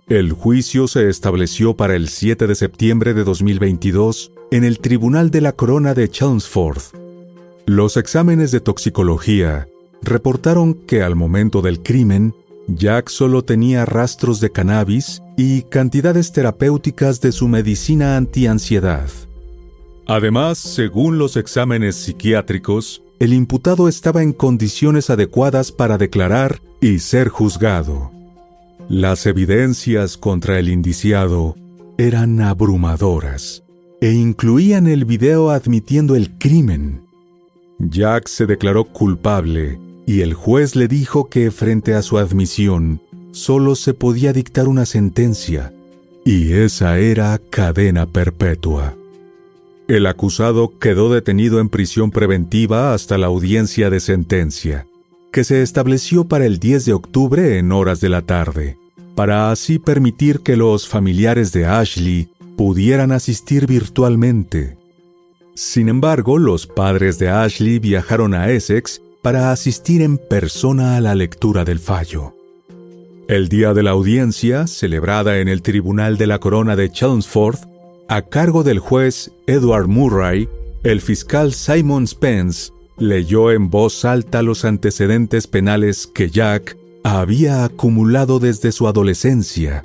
el 0.08 0.32
juicio 0.32 0.86
se 0.86 1.08
estableció 1.08 1.74
para 1.74 1.96
el 1.96 2.08
7 2.08 2.46
de 2.46 2.54
septiembre 2.54 3.12
de 3.12 3.24
2022 3.24 4.30
en 4.52 4.62
el 4.62 4.78
Tribunal 4.78 5.32
de 5.32 5.40
la 5.40 5.52
Corona 5.52 5.94
de 5.94 6.08
Chelmsford. 6.08 6.80
Los 7.66 7.96
exámenes 7.96 8.52
de 8.52 8.60
toxicología 8.60 9.66
reportaron 10.02 10.74
que 10.74 11.02
al 11.02 11.16
momento 11.16 11.60
del 11.60 11.82
crimen, 11.82 12.34
Jack 12.68 13.08
solo 13.08 13.42
tenía 13.42 13.84
rastros 13.84 14.40
de 14.40 14.52
cannabis 14.52 15.22
y 15.36 15.62
cantidades 15.62 16.30
terapéuticas 16.30 17.20
de 17.20 17.32
su 17.32 17.48
medicina 17.48 18.16
antiansiedad. 18.16 19.10
Además, 20.06 20.58
según 20.58 21.18
los 21.18 21.36
exámenes 21.36 21.96
psiquiátricos, 21.96 23.02
el 23.18 23.32
imputado 23.32 23.88
estaba 23.88 24.22
en 24.22 24.32
condiciones 24.32 25.10
adecuadas 25.10 25.72
para 25.72 25.98
declarar 25.98 26.60
y 26.80 27.00
ser 27.00 27.28
juzgado. 27.28 28.15
Las 28.88 29.26
evidencias 29.26 30.16
contra 30.16 30.58
el 30.58 30.68
indiciado 30.68 31.56
eran 31.98 32.40
abrumadoras 32.40 33.62
e 34.00 34.12
incluían 34.12 34.86
el 34.86 35.04
video 35.04 35.50
admitiendo 35.50 36.14
el 36.14 36.38
crimen, 36.38 37.06
Jack 37.78 38.28
se 38.28 38.46
declaró 38.46 38.84
culpable 38.84 39.78
y 40.06 40.22
el 40.22 40.34
juez 40.34 40.76
le 40.76 40.88
dijo 40.88 41.28
que 41.28 41.50
frente 41.50 41.94
a 41.94 42.02
su 42.02 42.18
admisión 42.18 43.02
solo 43.32 43.74
se 43.74 43.92
podía 43.92 44.32
dictar 44.32 44.66
una 44.66 44.86
sentencia, 44.86 45.74
y 46.24 46.52
esa 46.52 46.98
era 46.98 47.38
cadena 47.50 48.06
perpetua. 48.06 48.94
El 49.88 50.06
acusado 50.06 50.78
quedó 50.78 51.12
detenido 51.12 51.60
en 51.60 51.68
prisión 51.68 52.10
preventiva 52.10 52.94
hasta 52.94 53.18
la 53.18 53.26
audiencia 53.26 53.90
de 53.90 54.00
sentencia, 54.00 54.86
que 55.36 55.44
se 55.44 55.60
estableció 55.60 56.24
para 56.24 56.46
el 56.46 56.58
10 56.58 56.86
de 56.86 56.94
octubre 56.94 57.58
en 57.58 57.70
horas 57.70 58.00
de 58.00 58.08
la 58.08 58.22
tarde, 58.22 58.78
para 59.14 59.50
así 59.50 59.78
permitir 59.78 60.40
que 60.40 60.56
los 60.56 60.88
familiares 60.88 61.52
de 61.52 61.66
Ashley 61.66 62.30
pudieran 62.56 63.12
asistir 63.12 63.66
virtualmente. 63.66 64.78
Sin 65.54 65.90
embargo, 65.90 66.38
los 66.38 66.66
padres 66.66 67.18
de 67.18 67.28
Ashley 67.28 67.78
viajaron 67.78 68.32
a 68.32 68.48
Essex 68.48 69.02
para 69.20 69.52
asistir 69.52 70.00
en 70.00 70.16
persona 70.16 70.96
a 70.96 71.02
la 71.02 71.14
lectura 71.14 71.66
del 71.66 71.80
fallo. 71.80 72.32
El 73.28 73.50
día 73.50 73.74
de 73.74 73.82
la 73.82 73.90
audiencia, 73.90 74.66
celebrada 74.66 75.40
en 75.40 75.48
el 75.48 75.60
Tribunal 75.60 76.16
de 76.16 76.28
la 76.28 76.38
Corona 76.38 76.76
de 76.76 76.90
Chelmsford, 76.90 77.58
a 78.08 78.22
cargo 78.22 78.62
del 78.62 78.78
juez 78.78 79.30
Edward 79.46 79.86
Murray, 79.86 80.48
el 80.82 81.02
fiscal 81.02 81.52
Simon 81.52 82.06
Spence 82.06 82.72
leyó 82.98 83.50
en 83.50 83.70
voz 83.70 84.04
alta 84.04 84.42
los 84.42 84.64
antecedentes 84.64 85.46
penales 85.46 86.06
que 86.06 86.30
Jack 86.30 86.76
había 87.04 87.64
acumulado 87.64 88.38
desde 88.38 88.72
su 88.72 88.88
adolescencia. 88.88 89.84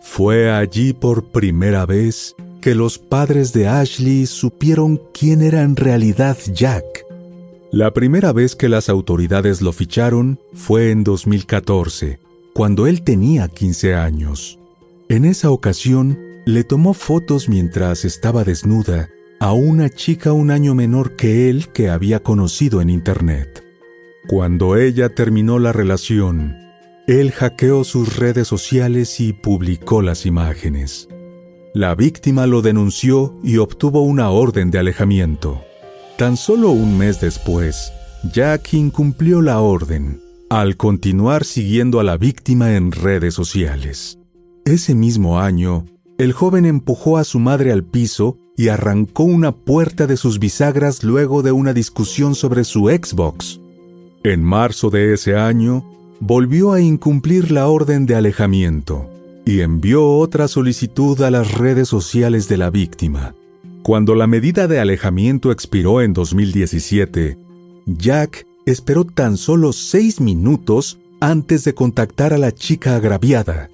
Fue 0.00 0.50
allí 0.50 0.92
por 0.92 1.26
primera 1.30 1.86
vez 1.86 2.34
que 2.60 2.74
los 2.74 2.98
padres 2.98 3.52
de 3.52 3.68
Ashley 3.68 4.26
supieron 4.26 5.00
quién 5.12 5.42
era 5.42 5.62
en 5.62 5.76
realidad 5.76 6.36
Jack. 6.52 6.84
La 7.70 7.92
primera 7.92 8.32
vez 8.32 8.56
que 8.56 8.68
las 8.68 8.88
autoridades 8.88 9.60
lo 9.60 9.72
ficharon 9.72 10.40
fue 10.54 10.90
en 10.90 11.04
2014, 11.04 12.18
cuando 12.54 12.86
él 12.86 13.02
tenía 13.02 13.46
15 13.46 13.94
años. 13.94 14.58
En 15.10 15.24
esa 15.24 15.50
ocasión, 15.50 16.18
le 16.46 16.64
tomó 16.64 16.94
fotos 16.94 17.48
mientras 17.48 18.06
estaba 18.06 18.42
desnuda 18.42 19.10
a 19.40 19.52
una 19.52 19.88
chica 19.90 20.32
un 20.32 20.50
año 20.50 20.74
menor 20.74 21.16
que 21.16 21.48
él 21.48 21.68
que 21.68 21.90
había 21.90 22.22
conocido 22.22 22.80
en 22.80 22.90
Internet. 22.90 23.64
Cuando 24.26 24.76
ella 24.76 25.08
terminó 25.14 25.58
la 25.58 25.72
relación, 25.72 26.56
él 27.06 27.30
hackeó 27.30 27.84
sus 27.84 28.16
redes 28.16 28.48
sociales 28.48 29.20
y 29.20 29.32
publicó 29.32 30.02
las 30.02 30.26
imágenes. 30.26 31.08
La 31.72 31.94
víctima 31.94 32.46
lo 32.46 32.60
denunció 32.60 33.38
y 33.42 33.58
obtuvo 33.58 34.02
una 34.02 34.30
orden 34.30 34.70
de 34.70 34.78
alejamiento. 34.78 35.62
Tan 36.16 36.36
solo 36.36 36.70
un 36.70 36.98
mes 36.98 37.20
después, 37.20 37.92
Jack 38.32 38.74
incumplió 38.74 39.40
la 39.40 39.60
orden 39.60 40.20
al 40.50 40.76
continuar 40.76 41.44
siguiendo 41.44 42.00
a 42.00 42.04
la 42.04 42.16
víctima 42.16 42.74
en 42.74 42.90
redes 42.90 43.34
sociales. 43.34 44.18
Ese 44.64 44.94
mismo 44.94 45.40
año, 45.40 45.84
el 46.16 46.32
joven 46.32 46.64
empujó 46.64 47.18
a 47.18 47.24
su 47.24 47.38
madre 47.38 47.70
al 47.70 47.84
piso 47.84 48.38
y 48.58 48.68
arrancó 48.68 49.22
una 49.22 49.52
puerta 49.52 50.08
de 50.08 50.16
sus 50.16 50.40
bisagras 50.40 51.04
luego 51.04 51.42
de 51.42 51.52
una 51.52 51.72
discusión 51.72 52.34
sobre 52.34 52.64
su 52.64 52.88
Xbox. 52.88 53.60
En 54.24 54.42
marzo 54.42 54.90
de 54.90 55.14
ese 55.14 55.36
año, 55.36 55.88
volvió 56.18 56.72
a 56.72 56.80
incumplir 56.80 57.52
la 57.52 57.68
orden 57.68 58.04
de 58.04 58.16
alejamiento 58.16 59.08
y 59.46 59.60
envió 59.60 60.10
otra 60.10 60.48
solicitud 60.48 61.22
a 61.22 61.30
las 61.30 61.56
redes 61.56 61.88
sociales 61.88 62.48
de 62.48 62.56
la 62.56 62.70
víctima. 62.70 63.36
Cuando 63.84 64.16
la 64.16 64.26
medida 64.26 64.66
de 64.66 64.80
alejamiento 64.80 65.52
expiró 65.52 66.02
en 66.02 66.12
2017, 66.12 67.38
Jack 67.86 68.44
esperó 68.66 69.04
tan 69.04 69.36
solo 69.36 69.72
seis 69.72 70.20
minutos 70.20 70.98
antes 71.20 71.62
de 71.62 71.74
contactar 71.74 72.32
a 72.32 72.38
la 72.38 72.52
chica 72.52 72.96
agraviada. 72.96 73.70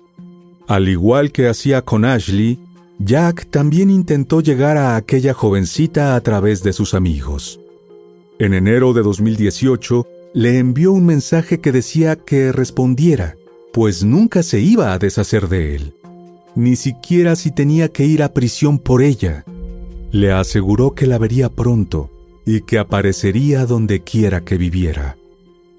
Al 0.69 0.91
igual 0.91 1.33
que 1.33 1.49
hacía 1.49 1.83
con 1.83 2.05
Ashley, 2.05 2.59
Jack 2.99 3.47
también 3.51 3.91
intentó 3.91 4.41
llegar 4.41 4.77
a 4.77 4.97
aquella 4.97 5.35
jovencita 5.35 6.15
a 6.15 6.21
través 6.21 6.63
de 6.63 6.73
sus 6.73 6.95
amigos. 6.95 7.61
En 8.39 8.55
enero 8.55 8.93
de 8.93 9.03
2018, 9.03 10.07
le 10.33 10.59
envió 10.59 10.93
un 10.93 11.07
mensaje 11.07 11.61
que 11.61 11.73
decía 11.73 12.17
que 12.17 12.53
respondiera, 12.53 13.37
pues 13.73 14.05
nunca 14.05 14.43
se 14.43 14.61
iba 14.61 14.93
a 14.93 14.99
deshacer 14.99 15.49
de 15.49 15.75
él, 15.75 15.95
ni 16.55 16.77
siquiera 16.77 17.37
si 17.37 17.51
tenía 17.51 17.89
que 17.89 18.05
ir 18.05 18.23
a 18.23 18.33
prisión 18.33 18.79
por 18.79 19.03
ella. 19.03 19.45
Le 20.11 20.33
aseguró 20.33 20.95
que 20.95 21.07
la 21.07 21.19
vería 21.19 21.49
pronto 21.49 22.11
y 22.47 22.61
que 22.61 22.79
aparecería 22.79 23.67
donde 23.67 24.03
quiera 24.03 24.45
que 24.45 24.57
viviera. 24.57 25.17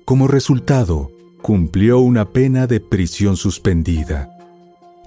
Como 0.03 0.27
resultado, 0.27 1.11
cumplió 1.41 1.99
una 1.99 2.29
pena 2.29 2.67
de 2.67 2.79
prisión 2.79 3.37
suspendida. 3.37 4.34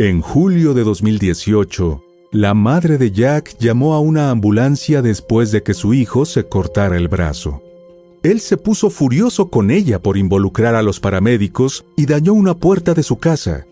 En 0.01 0.21
julio 0.21 0.75
de 0.75 0.85
2018, 0.85 2.05
la 2.31 2.55
madre 2.55 2.99
de 2.99 3.11
Jack 3.11 3.59
llamó 3.59 3.95
a 3.95 4.01
una 4.01 4.31
ambulancia 4.31 5.03
después 5.03 5.51
de 5.51 5.65
que 5.65 5.75
su 5.75 5.93
hijo 5.93 6.25
se 6.25 6.45
cortara 6.45 6.97
el 6.97 7.09
brazo. 7.09 7.65
Él 8.23 8.39
se 8.39 8.57
puso 8.57 8.91
furioso 8.91 9.51
con 9.51 9.73
ella 9.73 9.99
por 9.99 10.17
involucrar 10.17 10.77
a 10.77 10.83
los 10.83 11.01
paramédicos 11.01 11.85
y 11.97 12.07
dañó 12.07 12.33
una 12.35 12.55
puerta 12.55 12.95
de 12.95 13.03
su 13.03 13.17
casa. 13.19 13.67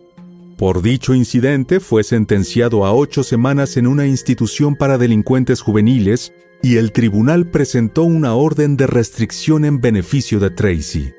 Por 0.58 0.82
dicho 0.82 1.14
incidente 1.14 1.78
fue 1.78 2.02
sentenciado 2.02 2.84
a 2.84 2.92
ocho 2.92 3.22
semanas 3.22 3.76
en 3.76 3.86
una 3.86 4.08
institución 4.08 4.74
para 4.74 4.98
delincuentes 4.98 5.60
juveniles 5.60 6.32
y 6.60 6.78
el 6.78 6.90
tribunal 6.90 7.46
presentó 7.52 8.02
una 8.02 8.34
orden 8.34 8.76
de 8.76 8.88
restricción 8.88 9.64
en 9.64 9.80
beneficio 9.80 10.40
de 10.40 10.50
Tracy. 10.50 11.12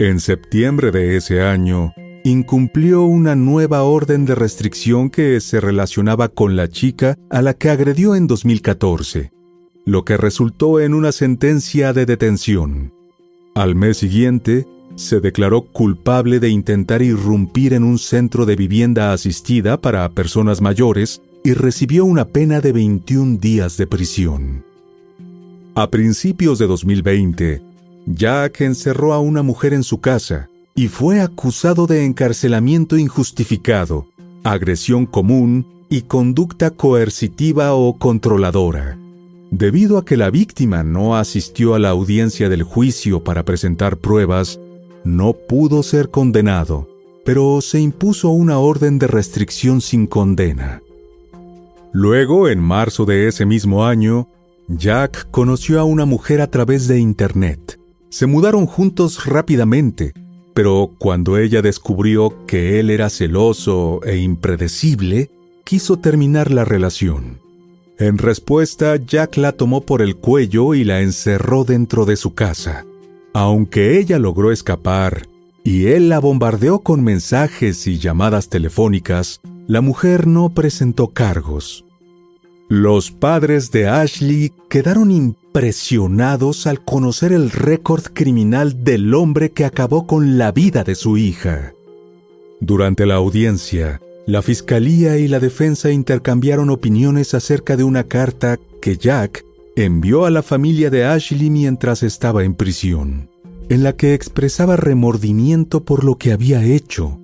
En 0.00 0.18
septiembre 0.18 0.90
de 0.90 1.16
ese 1.16 1.40
año, 1.40 1.94
incumplió 2.24 3.02
una 3.02 3.36
nueva 3.36 3.82
orden 3.82 4.24
de 4.24 4.34
restricción 4.34 5.10
que 5.10 5.40
se 5.40 5.60
relacionaba 5.60 6.28
con 6.28 6.56
la 6.56 6.68
chica 6.68 7.18
a 7.28 7.42
la 7.42 7.52
que 7.52 7.68
agredió 7.68 8.14
en 8.14 8.26
2014, 8.26 9.30
lo 9.84 10.06
que 10.06 10.16
resultó 10.16 10.80
en 10.80 10.94
una 10.94 11.12
sentencia 11.12 11.92
de 11.92 12.06
detención. 12.06 12.94
Al 13.54 13.74
mes 13.74 13.98
siguiente, 13.98 14.66
se 14.96 15.20
declaró 15.20 15.62
culpable 15.62 16.40
de 16.40 16.48
intentar 16.48 17.02
irrumpir 17.02 17.74
en 17.74 17.84
un 17.84 17.98
centro 17.98 18.46
de 18.46 18.56
vivienda 18.56 19.12
asistida 19.12 19.78
para 19.78 20.08
personas 20.08 20.62
mayores 20.62 21.20
y 21.44 21.52
recibió 21.52 22.06
una 22.06 22.24
pena 22.24 22.62
de 22.62 22.72
21 22.72 23.36
días 23.36 23.76
de 23.76 23.86
prisión. 23.86 24.64
A 25.74 25.90
principios 25.90 26.58
de 26.58 26.66
2020, 26.68 27.60
Jack 28.06 28.62
encerró 28.62 29.12
a 29.12 29.20
una 29.20 29.42
mujer 29.42 29.74
en 29.74 29.82
su 29.82 30.00
casa 30.00 30.48
y 30.74 30.88
fue 30.88 31.20
acusado 31.20 31.86
de 31.86 32.04
encarcelamiento 32.04 32.98
injustificado, 32.98 34.06
agresión 34.42 35.06
común 35.06 35.66
y 35.88 36.02
conducta 36.02 36.70
coercitiva 36.70 37.74
o 37.74 37.96
controladora. 37.98 38.98
Debido 39.50 39.98
a 39.98 40.04
que 40.04 40.16
la 40.16 40.30
víctima 40.30 40.82
no 40.82 41.16
asistió 41.16 41.74
a 41.74 41.78
la 41.78 41.90
audiencia 41.90 42.48
del 42.48 42.64
juicio 42.64 43.22
para 43.22 43.44
presentar 43.44 43.98
pruebas, 43.98 44.58
no 45.04 45.32
pudo 45.32 45.84
ser 45.84 46.10
condenado, 46.10 46.88
pero 47.24 47.60
se 47.60 47.78
impuso 47.78 48.30
una 48.30 48.58
orden 48.58 48.98
de 48.98 49.06
restricción 49.06 49.80
sin 49.80 50.08
condena. 50.08 50.82
Luego, 51.92 52.48
en 52.48 52.58
marzo 52.58 53.04
de 53.04 53.28
ese 53.28 53.46
mismo 53.46 53.86
año, 53.86 54.28
Jack 54.66 55.30
conoció 55.30 55.78
a 55.78 55.84
una 55.84 56.04
mujer 56.04 56.40
a 56.40 56.48
través 56.48 56.88
de 56.88 56.98
Internet. 56.98 57.78
Se 58.08 58.26
mudaron 58.26 58.66
juntos 58.66 59.26
rápidamente 59.26 60.14
pero 60.54 60.92
cuando 60.98 61.36
ella 61.36 61.60
descubrió 61.60 62.46
que 62.46 62.78
él 62.78 62.90
era 62.90 63.10
celoso 63.10 64.00
e 64.04 64.18
impredecible, 64.18 65.30
quiso 65.64 65.98
terminar 65.98 66.52
la 66.52 66.64
relación. 66.64 67.40
En 67.98 68.18
respuesta, 68.18 68.96
Jack 68.96 69.36
la 69.36 69.52
tomó 69.52 69.82
por 69.82 70.02
el 70.02 70.16
cuello 70.16 70.74
y 70.74 70.84
la 70.84 71.00
encerró 71.00 71.64
dentro 71.64 72.04
de 72.06 72.16
su 72.16 72.34
casa. 72.34 72.84
Aunque 73.32 73.98
ella 73.98 74.18
logró 74.18 74.52
escapar 74.52 75.26
y 75.64 75.86
él 75.86 76.08
la 76.08 76.18
bombardeó 76.20 76.80
con 76.80 77.02
mensajes 77.02 77.86
y 77.86 77.98
llamadas 77.98 78.48
telefónicas, 78.48 79.40
la 79.66 79.80
mujer 79.80 80.26
no 80.26 80.50
presentó 80.50 81.08
cargos. 81.08 81.83
Los 82.68 83.10
padres 83.10 83.70
de 83.72 83.88
Ashley 83.88 84.52
quedaron 84.70 85.10
impresionados 85.10 86.66
al 86.66 86.82
conocer 86.82 87.32
el 87.32 87.50
récord 87.50 88.04
criminal 88.14 88.84
del 88.84 89.12
hombre 89.14 89.50
que 89.50 89.66
acabó 89.66 90.06
con 90.06 90.38
la 90.38 90.50
vida 90.50 90.82
de 90.82 90.94
su 90.94 91.18
hija. 91.18 91.74
Durante 92.60 93.04
la 93.04 93.16
audiencia, 93.16 94.00
la 94.26 94.40
fiscalía 94.40 95.18
y 95.18 95.28
la 95.28 95.40
defensa 95.40 95.90
intercambiaron 95.90 96.70
opiniones 96.70 97.34
acerca 97.34 97.76
de 97.76 97.84
una 97.84 98.04
carta 98.04 98.58
que 98.80 98.96
Jack 98.96 99.44
envió 99.76 100.24
a 100.24 100.30
la 100.30 100.42
familia 100.42 100.88
de 100.88 101.04
Ashley 101.04 101.50
mientras 101.50 102.02
estaba 102.02 102.44
en 102.44 102.54
prisión, 102.54 103.28
en 103.68 103.82
la 103.82 103.94
que 103.94 104.14
expresaba 104.14 104.76
remordimiento 104.76 105.84
por 105.84 106.02
lo 106.02 106.16
que 106.16 106.32
había 106.32 106.64
hecho. 106.64 107.18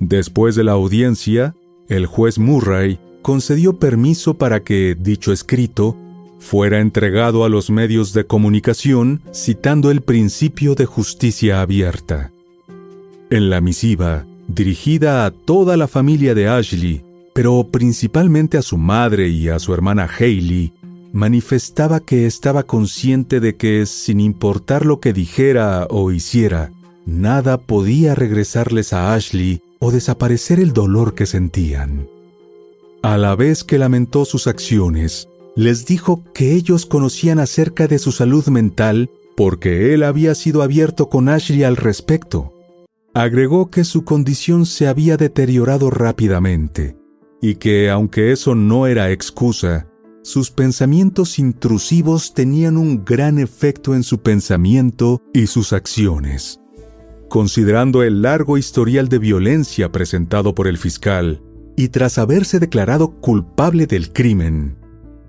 Después 0.00 0.54
de 0.54 0.64
la 0.64 0.72
audiencia, 0.72 1.54
el 1.88 2.06
juez 2.06 2.38
Murray 2.38 2.98
concedió 3.26 3.80
permiso 3.80 4.34
para 4.34 4.62
que 4.62 4.96
dicho 4.96 5.32
escrito 5.32 5.96
fuera 6.38 6.78
entregado 6.78 7.44
a 7.44 7.48
los 7.48 7.70
medios 7.70 8.12
de 8.12 8.24
comunicación 8.24 9.20
citando 9.34 9.90
el 9.90 10.02
principio 10.02 10.76
de 10.76 10.86
justicia 10.86 11.60
abierta. 11.60 12.30
En 13.28 13.50
la 13.50 13.60
misiva, 13.60 14.24
dirigida 14.46 15.26
a 15.26 15.32
toda 15.32 15.76
la 15.76 15.88
familia 15.88 16.36
de 16.36 16.46
Ashley, 16.46 17.02
pero 17.34 17.66
principalmente 17.68 18.58
a 18.58 18.62
su 18.62 18.78
madre 18.78 19.26
y 19.26 19.48
a 19.48 19.58
su 19.58 19.74
hermana 19.74 20.08
Hailey, 20.08 20.72
manifestaba 21.12 21.98
que 21.98 22.26
estaba 22.26 22.62
consciente 22.62 23.40
de 23.40 23.56
que, 23.56 23.86
sin 23.86 24.20
importar 24.20 24.86
lo 24.86 25.00
que 25.00 25.12
dijera 25.12 25.88
o 25.90 26.12
hiciera, 26.12 26.70
nada 27.06 27.58
podía 27.58 28.14
regresarles 28.14 28.92
a 28.92 29.14
Ashley 29.14 29.62
o 29.80 29.90
desaparecer 29.90 30.60
el 30.60 30.72
dolor 30.72 31.14
que 31.16 31.26
sentían. 31.26 32.06
A 33.02 33.18
la 33.18 33.36
vez 33.36 33.64
que 33.64 33.78
lamentó 33.78 34.24
sus 34.24 34.46
acciones, 34.46 35.28
les 35.54 35.86
dijo 35.86 36.24
que 36.34 36.52
ellos 36.54 36.86
conocían 36.86 37.38
acerca 37.38 37.86
de 37.86 37.98
su 37.98 38.12
salud 38.12 38.46
mental 38.48 39.10
porque 39.36 39.94
él 39.94 40.02
había 40.02 40.34
sido 40.34 40.62
abierto 40.62 41.08
con 41.08 41.28
Ashley 41.28 41.62
al 41.62 41.76
respecto. 41.76 42.52
Agregó 43.14 43.70
que 43.70 43.84
su 43.84 44.04
condición 44.04 44.66
se 44.66 44.88
había 44.88 45.16
deteriorado 45.16 45.90
rápidamente 45.90 46.96
y 47.40 47.56
que, 47.56 47.90
aunque 47.90 48.32
eso 48.32 48.54
no 48.54 48.86
era 48.86 49.10
excusa, 49.10 49.88
sus 50.22 50.50
pensamientos 50.50 51.38
intrusivos 51.38 52.34
tenían 52.34 52.76
un 52.76 53.04
gran 53.04 53.38
efecto 53.38 53.94
en 53.94 54.02
su 54.02 54.18
pensamiento 54.18 55.22
y 55.32 55.46
sus 55.46 55.72
acciones. 55.72 56.60
Considerando 57.28 58.02
el 58.02 58.22
largo 58.22 58.58
historial 58.58 59.08
de 59.08 59.18
violencia 59.18 59.92
presentado 59.92 60.54
por 60.54 60.66
el 60.66 60.78
fiscal, 60.78 61.42
y 61.76 61.88
tras 61.88 62.18
haberse 62.18 62.58
declarado 62.58 63.10
culpable 63.20 63.86
del 63.86 64.12
crimen, 64.12 64.76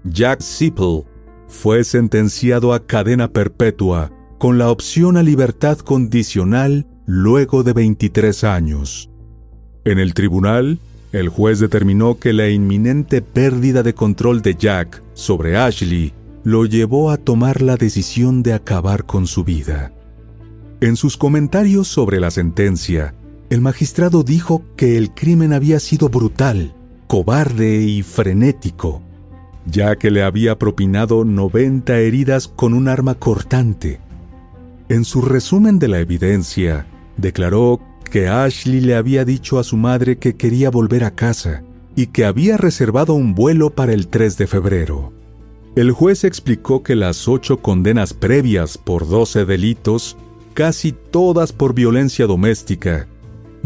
Jack 0.04 0.42
Sipple 0.42 1.04
fue 1.48 1.84
sentenciado 1.84 2.74
a 2.74 2.86
cadena 2.86 3.32
perpetua 3.32 4.12
con 4.38 4.58
la 4.58 4.72
opción 4.72 5.18
a 5.18 5.24
libertad 5.24 5.80
condicional 5.80 6.88
luego 7.06 7.64
de 7.64 7.74
23 7.74 8.44
años. 8.44 9.10
En 9.84 10.00
el 10.00 10.14
tribunal, 10.14 10.80
el 11.12 11.30
juez 11.30 11.60
determinó 11.60 12.20
que 12.20 12.34
la 12.34 12.50
inminente 12.50 13.22
pérdida 13.22 13.84
de 13.84 13.94
control 13.94 14.42
de 14.42 14.56
Jack 14.56 15.02
sobre 15.14 15.58
Ashley 15.58 16.14
lo 16.44 16.66
llevó 16.66 17.12
a 17.12 17.18
tomar 17.18 17.62
la 17.62 17.76
decisión 17.78 18.44
de 18.44 18.54
acabar 18.54 19.06
con 19.06 19.28
su 19.28 19.44
vida. 19.44 19.92
En 20.80 20.96
sus 20.96 21.18
comentarios 21.18 21.88
sobre 21.88 22.20
la 22.20 22.30
sentencia, 22.30 23.16
el 23.50 23.62
magistrado 23.62 24.24
dijo 24.24 24.64
que 24.76 24.98
el 24.98 25.12
crimen 25.12 25.54
había 25.54 25.80
sido 25.80 26.10
brutal, 26.10 26.74
cobarde 27.08 27.82
y 27.82 28.04
frenético, 28.04 29.02
ya 29.66 29.96
que 29.96 30.12
le 30.12 30.24
había 30.24 30.60
propinado 30.60 31.24
90 31.24 31.98
heridas 31.98 32.48
con 32.48 32.74
un 32.74 32.88
arma 32.90 33.16
cortante. 33.16 34.02
En 34.90 35.06
su 35.06 35.22
resumen 35.22 35.80
de 35.80 35.88
la 35.88 36.00
evidencia, 36.00 36.88
declaró 37.16 37.80
que 38.12 38.28
Ashley 38.28 38.82
le 38.82 38.96
había 38.96 39.26
dicho 39.26 39.60
a 39.60 39.64
su 39.64 39.78
madre 39.78 40.18
que 40.18 40.36
quería 40.36 40.70
volver 40.70 41.04
a 41.04 41.12
casa 41.12 41.64
y 41.96 42.08
que 42.08 42.26
había 42.26 42.58
reservado 42.58 43.14
un 43.14 43.34
vuelo 43.34 43.70
para 43.70 43.94
el 43.94 44.08
3 44.08 44.38
de 44.38 44.48
febrero. 44.48 45.14
El 45.76 45.92
juez 45.92 46.24
explicó 46.24 46.84
que 46.84 46.96
las 46.96 47.28
ocho 47.28 47.58
condenas 47.58 48.14
previas 48.14 48.78
por 48.78 49.08
12 49.08 49.46
delitos, 49.46 50.18
casi 50.54 50.92
todas 50.92 51.54
por 51.54 51.74
violencia 51.74 52.26
doméstica, 52.26 53.08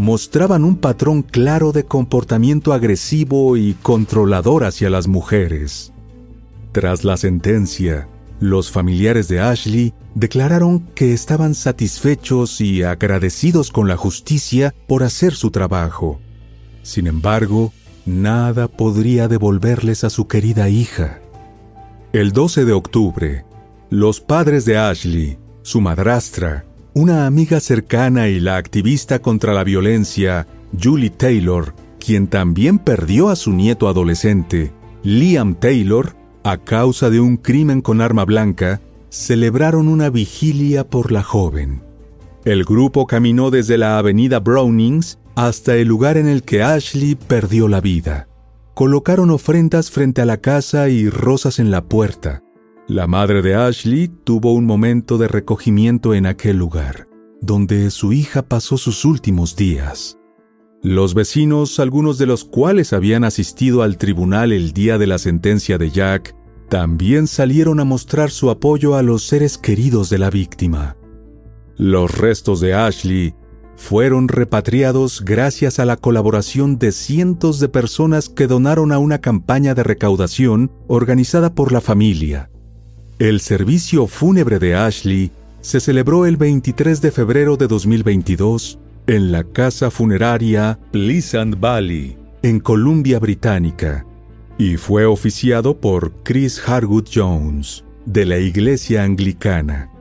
mostraban 0.01 0.63
un 0.63 0.77
patrón 0.77 1.21
claro 1.21 1.71
de 1.71 1.85
comportamiento 1.85 2.73
agresivo 2.73 3.55
y 3.55 3.75
controlador 3.83 4.63
hacia 4.63 4.89
las 4.89 5.07
mujeres. 5.07 5.93
Tras 6.71 7.03
la 7.03 7.17
sentencia, 7.17 8.07
los 8.39 8.71
familiares 8.71 9.27
de 9.27 9.41
Ashley 9.41 9.93
declararon 10.15 10.79
que 10.95 11.13
estaban 11.13 11.53
satisfechos 11.53 12.61
y 12.61 12.81
agradecidos 12.81 13.69
con 13.69 13.87
la 13.87 13.95
justicia 13.95 14.73
por 14.87 15.03
hacer 15.03 15.35
su 15.35 15.51
trabajo. 15.51 16.19
Sin 16.81 17.05
embargo, 17.05 17.71
nada 18.07 18.67
podría 18.67 19.27
devolverles 19.27 20.03
a 20.03 20.09
su 20.09 20.27
querida 20.27 20.67
hija. 20.67 21.21
El 22.11 22.31
12 22.31 22.65
de 22.65 22.73
octubre, 22.73 23.45
los 23.91 24.19
padres 24.19 24.65
de 24.65 24.79
Ashley, 24.79 25.37
su 25.61 25.79
madrastra, 25.79 26.65
una 26.93 27.25
amiga 27.25 27.59
cercana 27.59 28.27
y 28.27 28.39
la 28.39 28.57
activista 28.57 29.19
contra 29.19 29.53
la 29.53 29.63
violencia, 29.63 30.47
Julie 30.81 31.09
Taylor, 31.09 31.73
quien 31.99 32.27
también 32.27 32.79
perdió 32.79 33.29
a 33.29 33.35
su 33.35 33.51
nieto 33.51 33.87
adolescente, 33.87 34.73
Liam 35.03 35.55
Taylor, 35.55 36.15
a 36.43 36.57
causa 36.57 37.09
de 37.09 37.19
un 37.19 37.37
crimen 37.37 37.81
con 37.81 38.01
arma 38.01 38.25
blanca, 38.25 38.81
celebraron 39.09 39.87
una 39.87 40.09
vigilia 40.09 40.87
por 40.87 41.11
la 41.11 41.23
joven. 41.23 41.81
El 42.43 42.65
grupo 42.65 43.07
caminó 43.07 43.51
desde 43.51 43.77
la 43.77 43.97
avenida 43.97 44.39
Brownings 44.39 45.19
hasta 45.35 45.75
el 45.75 45.87
lugar 45.87 46.17
en 46.17 46.27
el 46.27 46.43
que 46.43 46.63
Ashley 46.63 47.15
perdió 47.15 47.67
la 47.67 47.79
vida. 47.79 48.27
Colocaron 48.73 49.29
ofrendas 49.29 49.91
frente 49.91 50.21
a 50.21 50.25
la 50.25 50.37
casa 50.37 50.89
y 50.89 51.09
rosas 51.09 51.59
en 51.59 51.71
la 51.71 51.83
puerta. 51.83 52.41
La 52.91 53.07
madre 53.07 53.41
de 53.41 53.55
Ashley 53.55 54.09
tuvo 54.25 54.51
un 54.51 54.65
momento 54.65 55.17
de 55.17 55.29
recogimiento 55.29 56.13
en 56.13 56.25
aquel 56.25 56.57
lugar, 56.57 57.07
donde 57.39 57.89
su 57.89 58.11
hija 58.11 58.41
pasó 58.41 58.77
sus 58.77 59.05
últimos 59.05 59.55
días. 59.55 60.17
Los 60.83 61.13
vecinos, 61.13 61.79
algunos 61.79 62.17
de 62.17 62.25
los 62.25 62.43
cuales 62.43 62.91
habían 62.91 63.23
asistido 63.23 63.81
al 63.81 63.97
tribunal 63.97 64.51
el 64.51 64.73
día 64.73 64.97
de 64.97 65.07
la 65.07 65.19
sentencia 65.19 65.77
de 65.77 65.89
Jack, 65.89 66.35
también 66.67 67.27
salieron 67.27 67.79
a 67.79 67.85
mostrar 67.85 68.29
su 68.29 68.49
apoyo 68.49 68.95
a 68.95 69.03
los 69.03 69.23
seres 69.23 69.57
queridos 69.57 70.09
de 70.09 70.17
la 70.17 70.29
víctima. 70.29 70.97
Los 71.77 72.17
restos 72.17 72.59
de 72.59 72.73
Ashley 72.73 73.35
fueron 73.77 74.27
repatriados 74.27 75.23
gracias 75.23 75.79
a 75.79 75.85
la 75.85 75.95
colaboración 75.95 76.77
de 76.77 76.91
cientos 76.91 77.61
de 77.61 77.69
personas 77.69 78.27
que 78.27 78.47
donaron 78.47 78.91
a 78.91 78.97
una 78.97 79.21
campaña 79.21 79.75
de 79.75 79.83
recaudación 79.83 80.73
organizada 80.89 81.55
por 81.55 81.71
la 81.71 81.79
familia. 81.79 82.51
El 83.21 83.39
servicio 83.39 84.07
fúnebre 84.07 84.57
de 84.57 84.73
Ashley 84.73 85.29
se 85.61 85.79
celebró 85.79 86.25
el 86.25 86.37
23 86.37 87.01
de 87.01 87.11
febrero 87.11 87.55
de 87.55 87.67
2022 87.67 88.79
en 89.05 89.31
la 89.31 89.43
casa 89.43 89.91
funeraria 89.91 90.79
Pleasant 90.89 91.59
Valley, 91.59 92.17
en 92.41 92.59
Columbia 92.59 93.19
Británica, 93.19 94.07
y 94.57 94.77
fue 94.77 95.05
oficiado 95.05 95.79
por 95.79 96.13
Chris 96.23 96.67
Harwood 96.67 97.09
Jones, 97.13 97.83
de 98.07 98.25
la 98.25 98.39
Iglesia 98.39 99.03
Anglicana. 99.03 99.91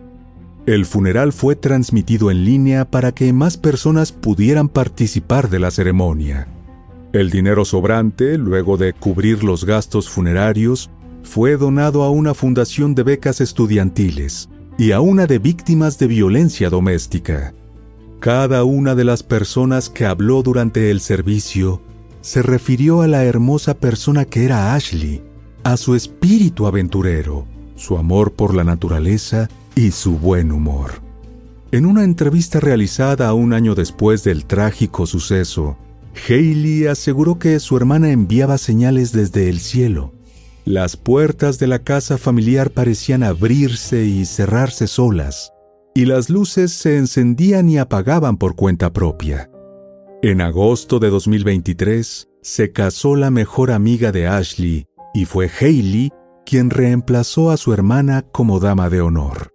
El 0.64 0.86
funeral 0.86 1.34
fue 1.34 1.56
transmitido 1.56 2.30
en 2.30 2.46
línea 2.46 2.90
para 2.90 3.12
que 3.12 3.34
más 3.34 3.58
personas 3.58 4.12
pudieran 4.12 4.70
participar 4.70 5.50
de 5.50 5.58
la 5.58 5.70
ceremonia. 5.70 6.48
El 7.12 7.28
dinero 7.28 7.66
sobrante, 7.66 8.38
luego 8.38 8.78
de 8.78 8.94
cubrir 8.94 9.44
los 9.44 9.66
gastos 9.66 10.08
funerarios, 10.08 10.88
fue 11.22 11.56
donado 11.56 12.02
a 12.02 12.10
una 12.10 12.34
fundación 12.34 12.94
de 12.94 13.02
becas 13.02 13.40
estudiantiles 13.40 14.48
y 14.78 14.92
a 14.92 15.00
una 15.00 15.26
de 15.26 15.38
víctimas 15.38 15.98
de 15.98 16.06
violencia 16.06 16.70
doméstica. 16.70 17.54
Cada 18.20 18.64
una 18.64 18.94
de 18.94 19.04
las 19.04 19.22
personas 19.22 19.88
que 19.88 20.06
habló 20.06 20.42
durante 20.42 20.90
el 20.90 21.00
servicio 21.00 21.82
se 22.20 22.42
refirió 22.42 23.02
a 23.02 23.06
la 23.06 23.24
hermosa 23.24 23.74
persona 23.74 24.24
que 24.24 24.44
era 24.44 24.74
Ashley, 24.74 25.22
a 25.64 25.76
su 25.76 25.94
espíritu 25.94 26.66
aventurero, 26.66 27.46
su 27.76 27.96
amor 27.96 28.32
por 28.32 28.54
la 28.54 28.64
naturaleza 28.64 29.48
y 29.74 29.90
su 29.90 30.18
buen 30.18 30.52
humor. 30.52 31.00
En 31.72 31.86
una 31.86 32.04
entrevista 32.04 32.60
realizada 32.60 33.32
un 33.32 33.52
año 33.52 33.74
después 33.74 34.24
del 34.24 34.44
trágico 34.44 35.06
suceso, 35.06 35.76
Haley 36.28 36.86
aseguró 36.86 37.38
que 37.38 37.60
su 37.60 37.76
hermana 37.76 38.10
enviaba 38.10 38.58
señales 38.58 39.12
desde 39.12 39.48
el 39.48 39.60
cielo. 39.60 40.12
Las 40.64 40.96
puertas 40.96 41.58
de 41.58 41.66
la 41.66 41.80
casa 41.80 42.18
familiar 42.18 42.70
parecían 42.70 43.22
abrirse 43.22 44.04
y 44.04 44.24
cerrarse 44.26 44.86
solas, 44.86 45.52
y 45.94 46.04
las 46.04 46.28
luces 46.30 46.72
se 46.72 46.98
encendían 46.98 47.68
y 47.68 47.78
apagaban 47.78 48.36
por 48.36 48.56
cuenta 48.56 48.92
propia. 48.92 49.50
En 50.22 50.42
agosto 50.42 50.98
de 50.98 51.08
2023 51.08 52.28
se 52.42 52.72
casó 52.72 53.16
la 53.16 53.30
mejor 53.30 53.70
amiga 53.70 54.12
de 54.12 54.26
Ashley 54.26 54.86
y 55.14 55.24
fue 55.24 55.50
Hailey 55.60 56.10
quien 56.44 56.68
reemplazó 56.68 57.50
a 57.50 57.56
su 57.56 57.72
hermana 57.72 58.22
como 58.30 58.60
dama 58.60 58.90
de 58.90 59.00
honor. 59.00 59.50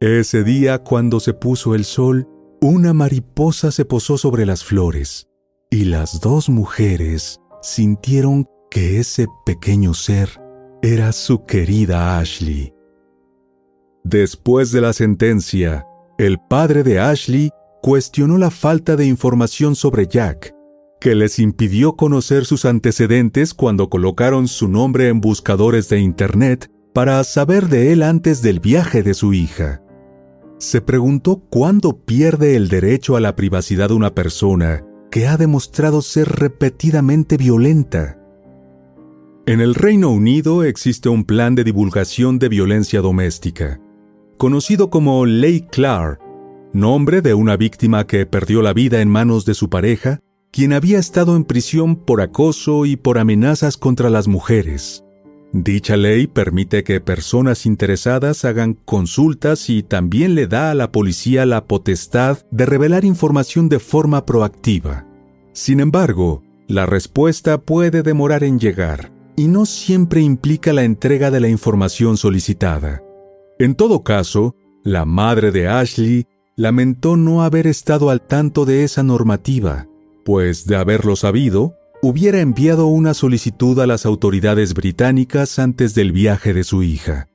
Ese 0.00 0.42
día 0.42 0.78
cuando 0.78 1.20
se 1.20 1.32
puso 1.32 1.74
el 1.74 1.84
sol, 1.84 2.28
una 2.60 2.92
mariposa 2.92 3.70
se 3.70 3.84
posó 3.84 4.18
sobre 4.18 4.46
las 4.46 4.64
flores 4.64 5.28
y 5.70 5.84
las 5.84 6.20
dos 6.20 6.48
mujeres 6.48 7.40
sintieron 7.62 8.48
que 8.74 8.98
ese 8.98 9.28
pequeño 9.46 9.94
ser 9.94 10.28
era 10.82 11.12
su 11.12 11.44
querida 11.44 12.18
Ashley. 12.18 12.74
Después 14.02 14.72
de 14.72 14.80
la 14.80 14.92
sentencia, 14.92 15.86
el 16.18 16.40
padre 16.40 16.82
de 16.82 16.98
Ashley 16.98 17.50
cuestionó 17.82 18.36
la 18.36 18.50
falta 18.50 18.96
de 18.96 19.06
información 19.06 19.76
sobre 19.76 20.08
Jack, 20.08 20.52
que 21.00 21.14
les 21.14 21.38
impidió 21.38 21.94
conocer 21.94 22.46
sus 22.46 22.64
antecedentes 22.64 23.54
cuando 23.54 23.88
colocaron 23.88 24.48
su 24.48 24.66
nombre 24.66 25.06
en 25.06 25.20
buscadores 25.20 25.88
de 25.88 26.00
Internet 26.00 26.68
para 26.92 27.22
saber 27.22 27.68
de 27.68 27.92
él 27.92 28.02
antes 28.02 28.42
del 28.42 28.58
viaje 28.58 29.04
de 29.04 29.14
su 29.14 29.34
hija. 29.34 29.82
Se 30.58 30.80
preguntó 30.80 31.44
cuándo 31.48 32.04
pierde 32.04 32.56
el 32.56 32.68
derecho 32.68 33.14
a 33.14 33.20
la 33.20 33.36
privacidad 33.36 33.92
una 33.92 34.16
persona 34.16 34.84
que 35.12 35.28
ha 35.28 35.36
demostrado 35.36 36.02
ser 36.02 36.28
repetidamente 36.28 37.36
violenta. 37.36 38.18
En 39.46 39.60
el 39.60 39.74
Reino 39.74 40.08
Unido 40.08 40.64
existe 40.64 41.10
un 41.10 41.24
plan 41.24 41.54
de 41.54 41.64
divulgación 41.64 42.38
de 42.38 42.48
violencia 42.48 43.02
doméstica, 43.02 43.78
conocido 44.38 44.88
como 44.88 45.26
Ley 45.26 45.66
Clark, 45.70 46.18
nombre 46.72 47.20
de 47.20 47.34
una 47.34 47.58
víctima 47.58 48.06
que 48.06 48.24
perdió 48.24 48.62
la 48.62 48.72
vida 48.72 49.02
en 49.02 49.10
manos 49.10 49.44
de 49.44 49.52
su 49.52 49.68
pareja, 49.68 50.20
quien 50.50 50.72
había 50.72 50.98
estado 50.98 51.36
en 51.36 51.44
prisión 51.44 51.94
por 51.94 52.22
acoso 52.22 52.86
y 52.86 52.96
por 52.96 53.18
amenazas 53.18 53.76
contra 53.76 54.08
las 54.08 54.28
mujeres. 54.28 55.04
Dicha 55.52 55.98
ley 55.98 56.26
permite 56.26 56.82
que 56.82 57.02
personas 57.02 57.66
interesadas 57.66 58.46
hagan 58.46 58.72
consultas 58.72 59.68
y 59.68 59.82
también 59.82 60.34
le 60.34 60.46
da 60.46 60.70
a 60.70 60.74
la 60.74 60.90
policía 60.90 61.44
la 61.44 61.66
potestad 61.66 62.38
de 62.50 62.64
revelar 62.64 63.04
información 63.04 63.68
de 63.68 63.78
forma 63.78 64.24
proactiva. 64.24 65.06
Sin 65.52 65.80
embargo, 65.80 66.42
la 66.66 66.86
respuesta 66.86 67.60
puede 67.60 68.02
demorar 68.02 68.42
en 68.42 68.58
llegar 68.58 69.13
y 69.36 69.48
no 69.48 69.66
siempre 69.66 70.20
implica 70.20 70.72
la 70.72 70.84
entrega 70.84 71.30
de 71.30 71.40
la 71.40 71.48
información 71.48 72.16
solicitada. 72.16 73.02
En 73.58 73.74
todo 73.74 74.02
caso, 74.02 74.54
la 74.82 75.04
madre 75.04 75.50
de 75.50 75.68
Ashley 75.68 76.26
lamentó 76.56 77.16
no 77.16 77.42
haber 77.42 77.66
estado 77.66 78.10
al 78.10 78.20
tanto 78.20 78.64
de 78.64 78.84
esa 78.84 79.02
normativa, 79.02 79.88
pues 80.24 80.66
de 80.66 80.76
haberlo 80.76 81.16
sabido, 81.16 81.74
hubiera 82.02 82.40
enviado 82.40 82.86
una 82.86 83.14
solicitud 83.14 83.78
a 83.80 83.86
las 83.86 84.06
autoridades 84.06 84.74
británicas 84.74 85.58
antes 85.58 85.94
del 85.94 86.12
viaje 86.12 86.52
de 86.52 86.64
su 86.64 86.82
hija. 86.82 87.28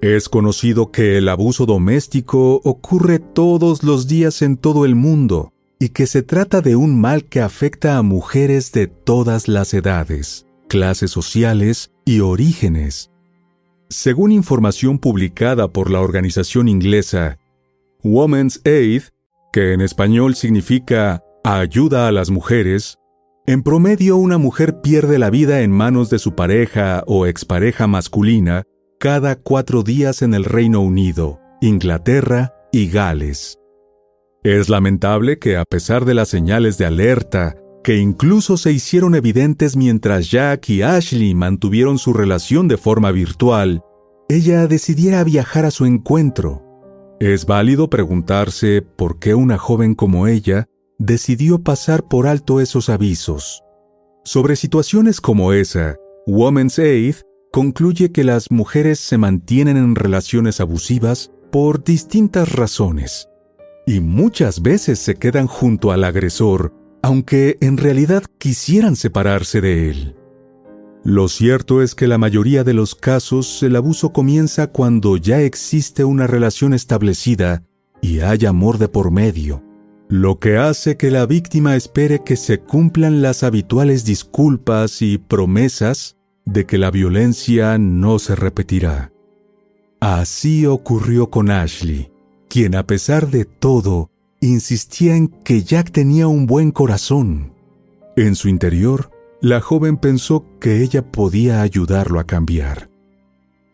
Es 0.00 0.28
conocido 0.28 0.90
que 0.90 1.18
el 1.18 1.28
abuso 1.28 1.64
doméstico 1.64 2.60
ocurre 2.64 3.20
todos 3.20 3.84
los 3.84 4.08
días 4.08 4.42
en 4.42 4.56
todo 4.56 4.84
el 4.84 4.96
mundo 4.96 5.52
y 5.78 5.90
que 5.90 6.06
se 6.06 6.22
trata 6.22 6.60
de 6.60 6.76
un 6.76 7.00
mal 7.00 7.24
que 7.24 7.40
afecta 7.40 7.98
a 7.98 8.02
mujeres 8.02 8.72
de 8.72 8.86
todas 8.86 9.48
las 9.48 9.74
edades, 9.74 10.46
clases 10.72 11.10
sociales 11.10 11.92
y 12.06 12.20
orígenes. 12.20 13.10
Según 13.90 14.32
información 14.32 14.98
publicada 14.98 15.68
por 15.68 15.90
la 15.90 16.00
organización 16.00 16.66
inglesa 16.66 17.36
Women's 18.02 18.62
Aid, 18.64 19.02
que 19.52 19.74
en 19.74 19.82
español 19.82 20.34
significa 20.34 21.22
ayuda 21.44 22.08
a 22.08 22.10
las 22.10 22.30
mujeres, 22.30 22.96
en 23.46 23.62
promedio 23.62 24.16
una 24.16 24.38
mujer 24.38 24.80
pierde 24.80 25.18
la 25.18 25.28
vida 25.28 25.60
en 25.60 25.72
manos 25.72 26.08
de 26.08 26.18
su 26.18 26.34
pareja 26.34 27.04
o 27.06 27.26
expareja 27.26 27.86
masculina 27.86 28.62
cada 28.98 29.36
cuatro 29.36 29.82
días 29.82 30.22
en 30.22 30.32
el 30.32 30.44
Reino 30.44 30.80
Unido, 30.80 31.38
Inglaterra 31.60 32.54
y 32.72 32.88
Gales. 32.88 33.58
Es 34.42 34.70
lamentable 34.70 35.38
que 35.38 35.58
a 35.58 35.66
pesar 35.66 36.06
de 36.06 36.14
las 36.14 36.28
señales 36.28 36.78
de 36.78 36.86
alerta, 36.86 37.61
que 37.82 37.98
incluso 37.98 38.56
se 38.56 38.72
hicieron 38.72 39.14
evidentes 39.14 39.76
mientras 39.76 40.30
Jack 40.30 40.70
y 40.70 40.82
Ashley 40.82 41.34
mantuvieron 41.34 41.98
su 41.98 42.12
relación 42.12 42.68
de 42.68 42.76
forma 42.76 43.10
virtual, 43.10 43.82
ella 44.28 44.66
decidiera 44.66 45.24
viajar 45.24 45.66
a 45.66 45.70
su 45.70 45.84
encuentro, 45.84 46.62
es 47.20 47.46
válido 47.46 47.88
preguntarse 47.88 48.82
por 48.82 49.20
qué 49.20 49.36
una 49.36 49.56
joven 49.56 49.94
como 49.94 50.26
ella 50.26 50.66
decidió 50.98 51.62
pasar 51.62 52.08
por 52.08 52.26
alto 52.26 52.60
esos 52.60 52.88
avisos. 52.88 53.62
Sobre 54.24 54.56
situaciones 54.56 55.20
como 55.20 55.52
esa, 55.52 55.96
Women's 56.26 56.80
Aid 56.80 57.14
concluye 57.52 58.10
que 58.10 58.24
las 58.24 58.50
mujeres 58.50 58.98
se 58.98 59.18
mantienen 59.18 59.76
en 59.76 59.94
relaciones 59.94 60.60
abusivas 60.60 61.30
por 61.52 61.84
distintas 61.84 62.50
razones, 62.50 63.28
y 63.86 64.00
muchas 64.00 64.60
veces 64.60 64.98
se 64.98 65.14
quedan 65.14 65.46
junto 65.46 65.92
al 65.92 66.02
agresor, 66.02 66.74
aunque 67.02 67.58
en 67.60 67.76
realidad 67.76 68.22
quisieran 68.38 68.96
separarse 68.96 69.60
de 69.60 69.90
él. 69.90 70.16
Lo 71.04 71.28
cierto 71.28 71.82
es 71.82 71.96
que 71.96 72.06
la 72.06 72.16
mayoría 72.16 72.62
de 72.62 72.74
los 72.74 72.94
casos 72.94 73.62
el 73.64 73.74
abuso 73.74 74.12
comienza 74.12 74.68
cuando 74.68 75.16
ya 75.16 75.40
existe 75.40 76.04
una 76.04 76.28
relación 76.28 76.74
establecida 76.74 77.64
y 78.00 78.20
hay 78.20 78.46
amor 78.46 78.78
de 78.78 78.88
por 78.88 79.10
medio, 79.10 79.64
lo 80.08 80.38
que 80.38 80.58
hace 80.58 80.96
que 80.96 81.10
la 81.10 81.26
víctima 81.26 81.74
espere 81.74 82.22
que 82.22 82.36
se 82.36 82.60
cumplan 82.60 83.20
las 83.20 83.42
habituales 83.42 84.04
disculpas 84.04 85.02
y 85.02 85.18
promesas 85.18 86.16
de 86.44 86.66
que 86.66 86.78
la 86.78 86.90
violencia 86.90 87.78
no 87.78 88.20
se 88.20 88.36
repetirá. 88.36 89.12
Así 90.00 90.66
ocurrió 90.66 91.30
con 91.30 91.50
Ashley, 91.50 92.12
quien 92.48 92.76
a 92.76 92.86
pesar 92.86 93.30
de 93.30 93.44
todo 93.44 94.11
insistía 94.42 95.16
en 95.16 95.28
que 95.28 95.62
Jack 95.62 95.92
tenía 95.92 96.26
un 96.26 96.46
buen 96.46 96.72
corazón. 96.72 97.54
En 98.16 98.34
su 98.34 98.48
interior, 98.48 99.10
la 99.40 99.60
joven 99.60 99.96
pensó 99.96 100.44
que 100.60 100.82
ella 100.82 101.10
podía 101.10 101.62
ayudarlo 101.62 102.20
a 102.20 102.24
cambiar. 102.24 102.90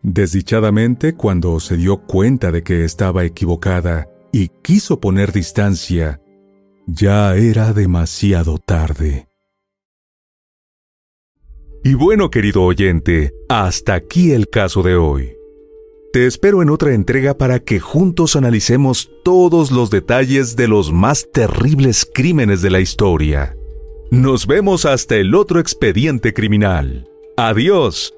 Desdichadamente, 0.03 1.14
cuando 1.14 1.59
se 1.59 1.77
dio 1.77 2.07
cuenta 2.07 2.53
de 2.53 2.62
que 2.62 2.85
estaba 2.85 3.25
equivocada 3.25 4.09
y 4.31 4.49
quiso 4.62 5.01
poner 5.01 5.33
distancia, 5.33 6.21
ya 6.87 7.35
era 7.35 7.73
demasiado 7.73 8.59
tarde. 8.59 9.29
Y 11.83 11.95
bueno, 11.95 12.31
querido 12.31 12.64
oyente, 12.64 13.33
hasta 13.49 13.95
aquí 13.95 14.33
el 14.33 14.49
caso 14.49 14.83
de 14.83 14.97
hoy. 14.97 15.38
Te 16.11 16.26
espero 16.26 16.62
en 16.62 16.70
otra 16.70 16.94
entrega 16.94 17.36
para 17.36 17.61
que 17.61 17.80
juntos 17.80 18.34
analicemos 18.34 19.11
todos 19.22 19.70
los 19.70 19.90
detalles 19.90 20.56
de 20.56 20.66
los 20.66 20.90
más 20.90 21.28
terribles 21.30 22.11
crímenes 22.11 22.62
de 22.62 22.70
la 22.70 22.80
historia. 22.80 23.54
Nos 24.11 24.46
vemos 24.46 24.86
hasta 24.86 25.16
el 25.16 25.34
otro 25.34 25.61
expediente 25.61 26.32
criminal. 26.32 27.06
Adiós. 27.36 28.18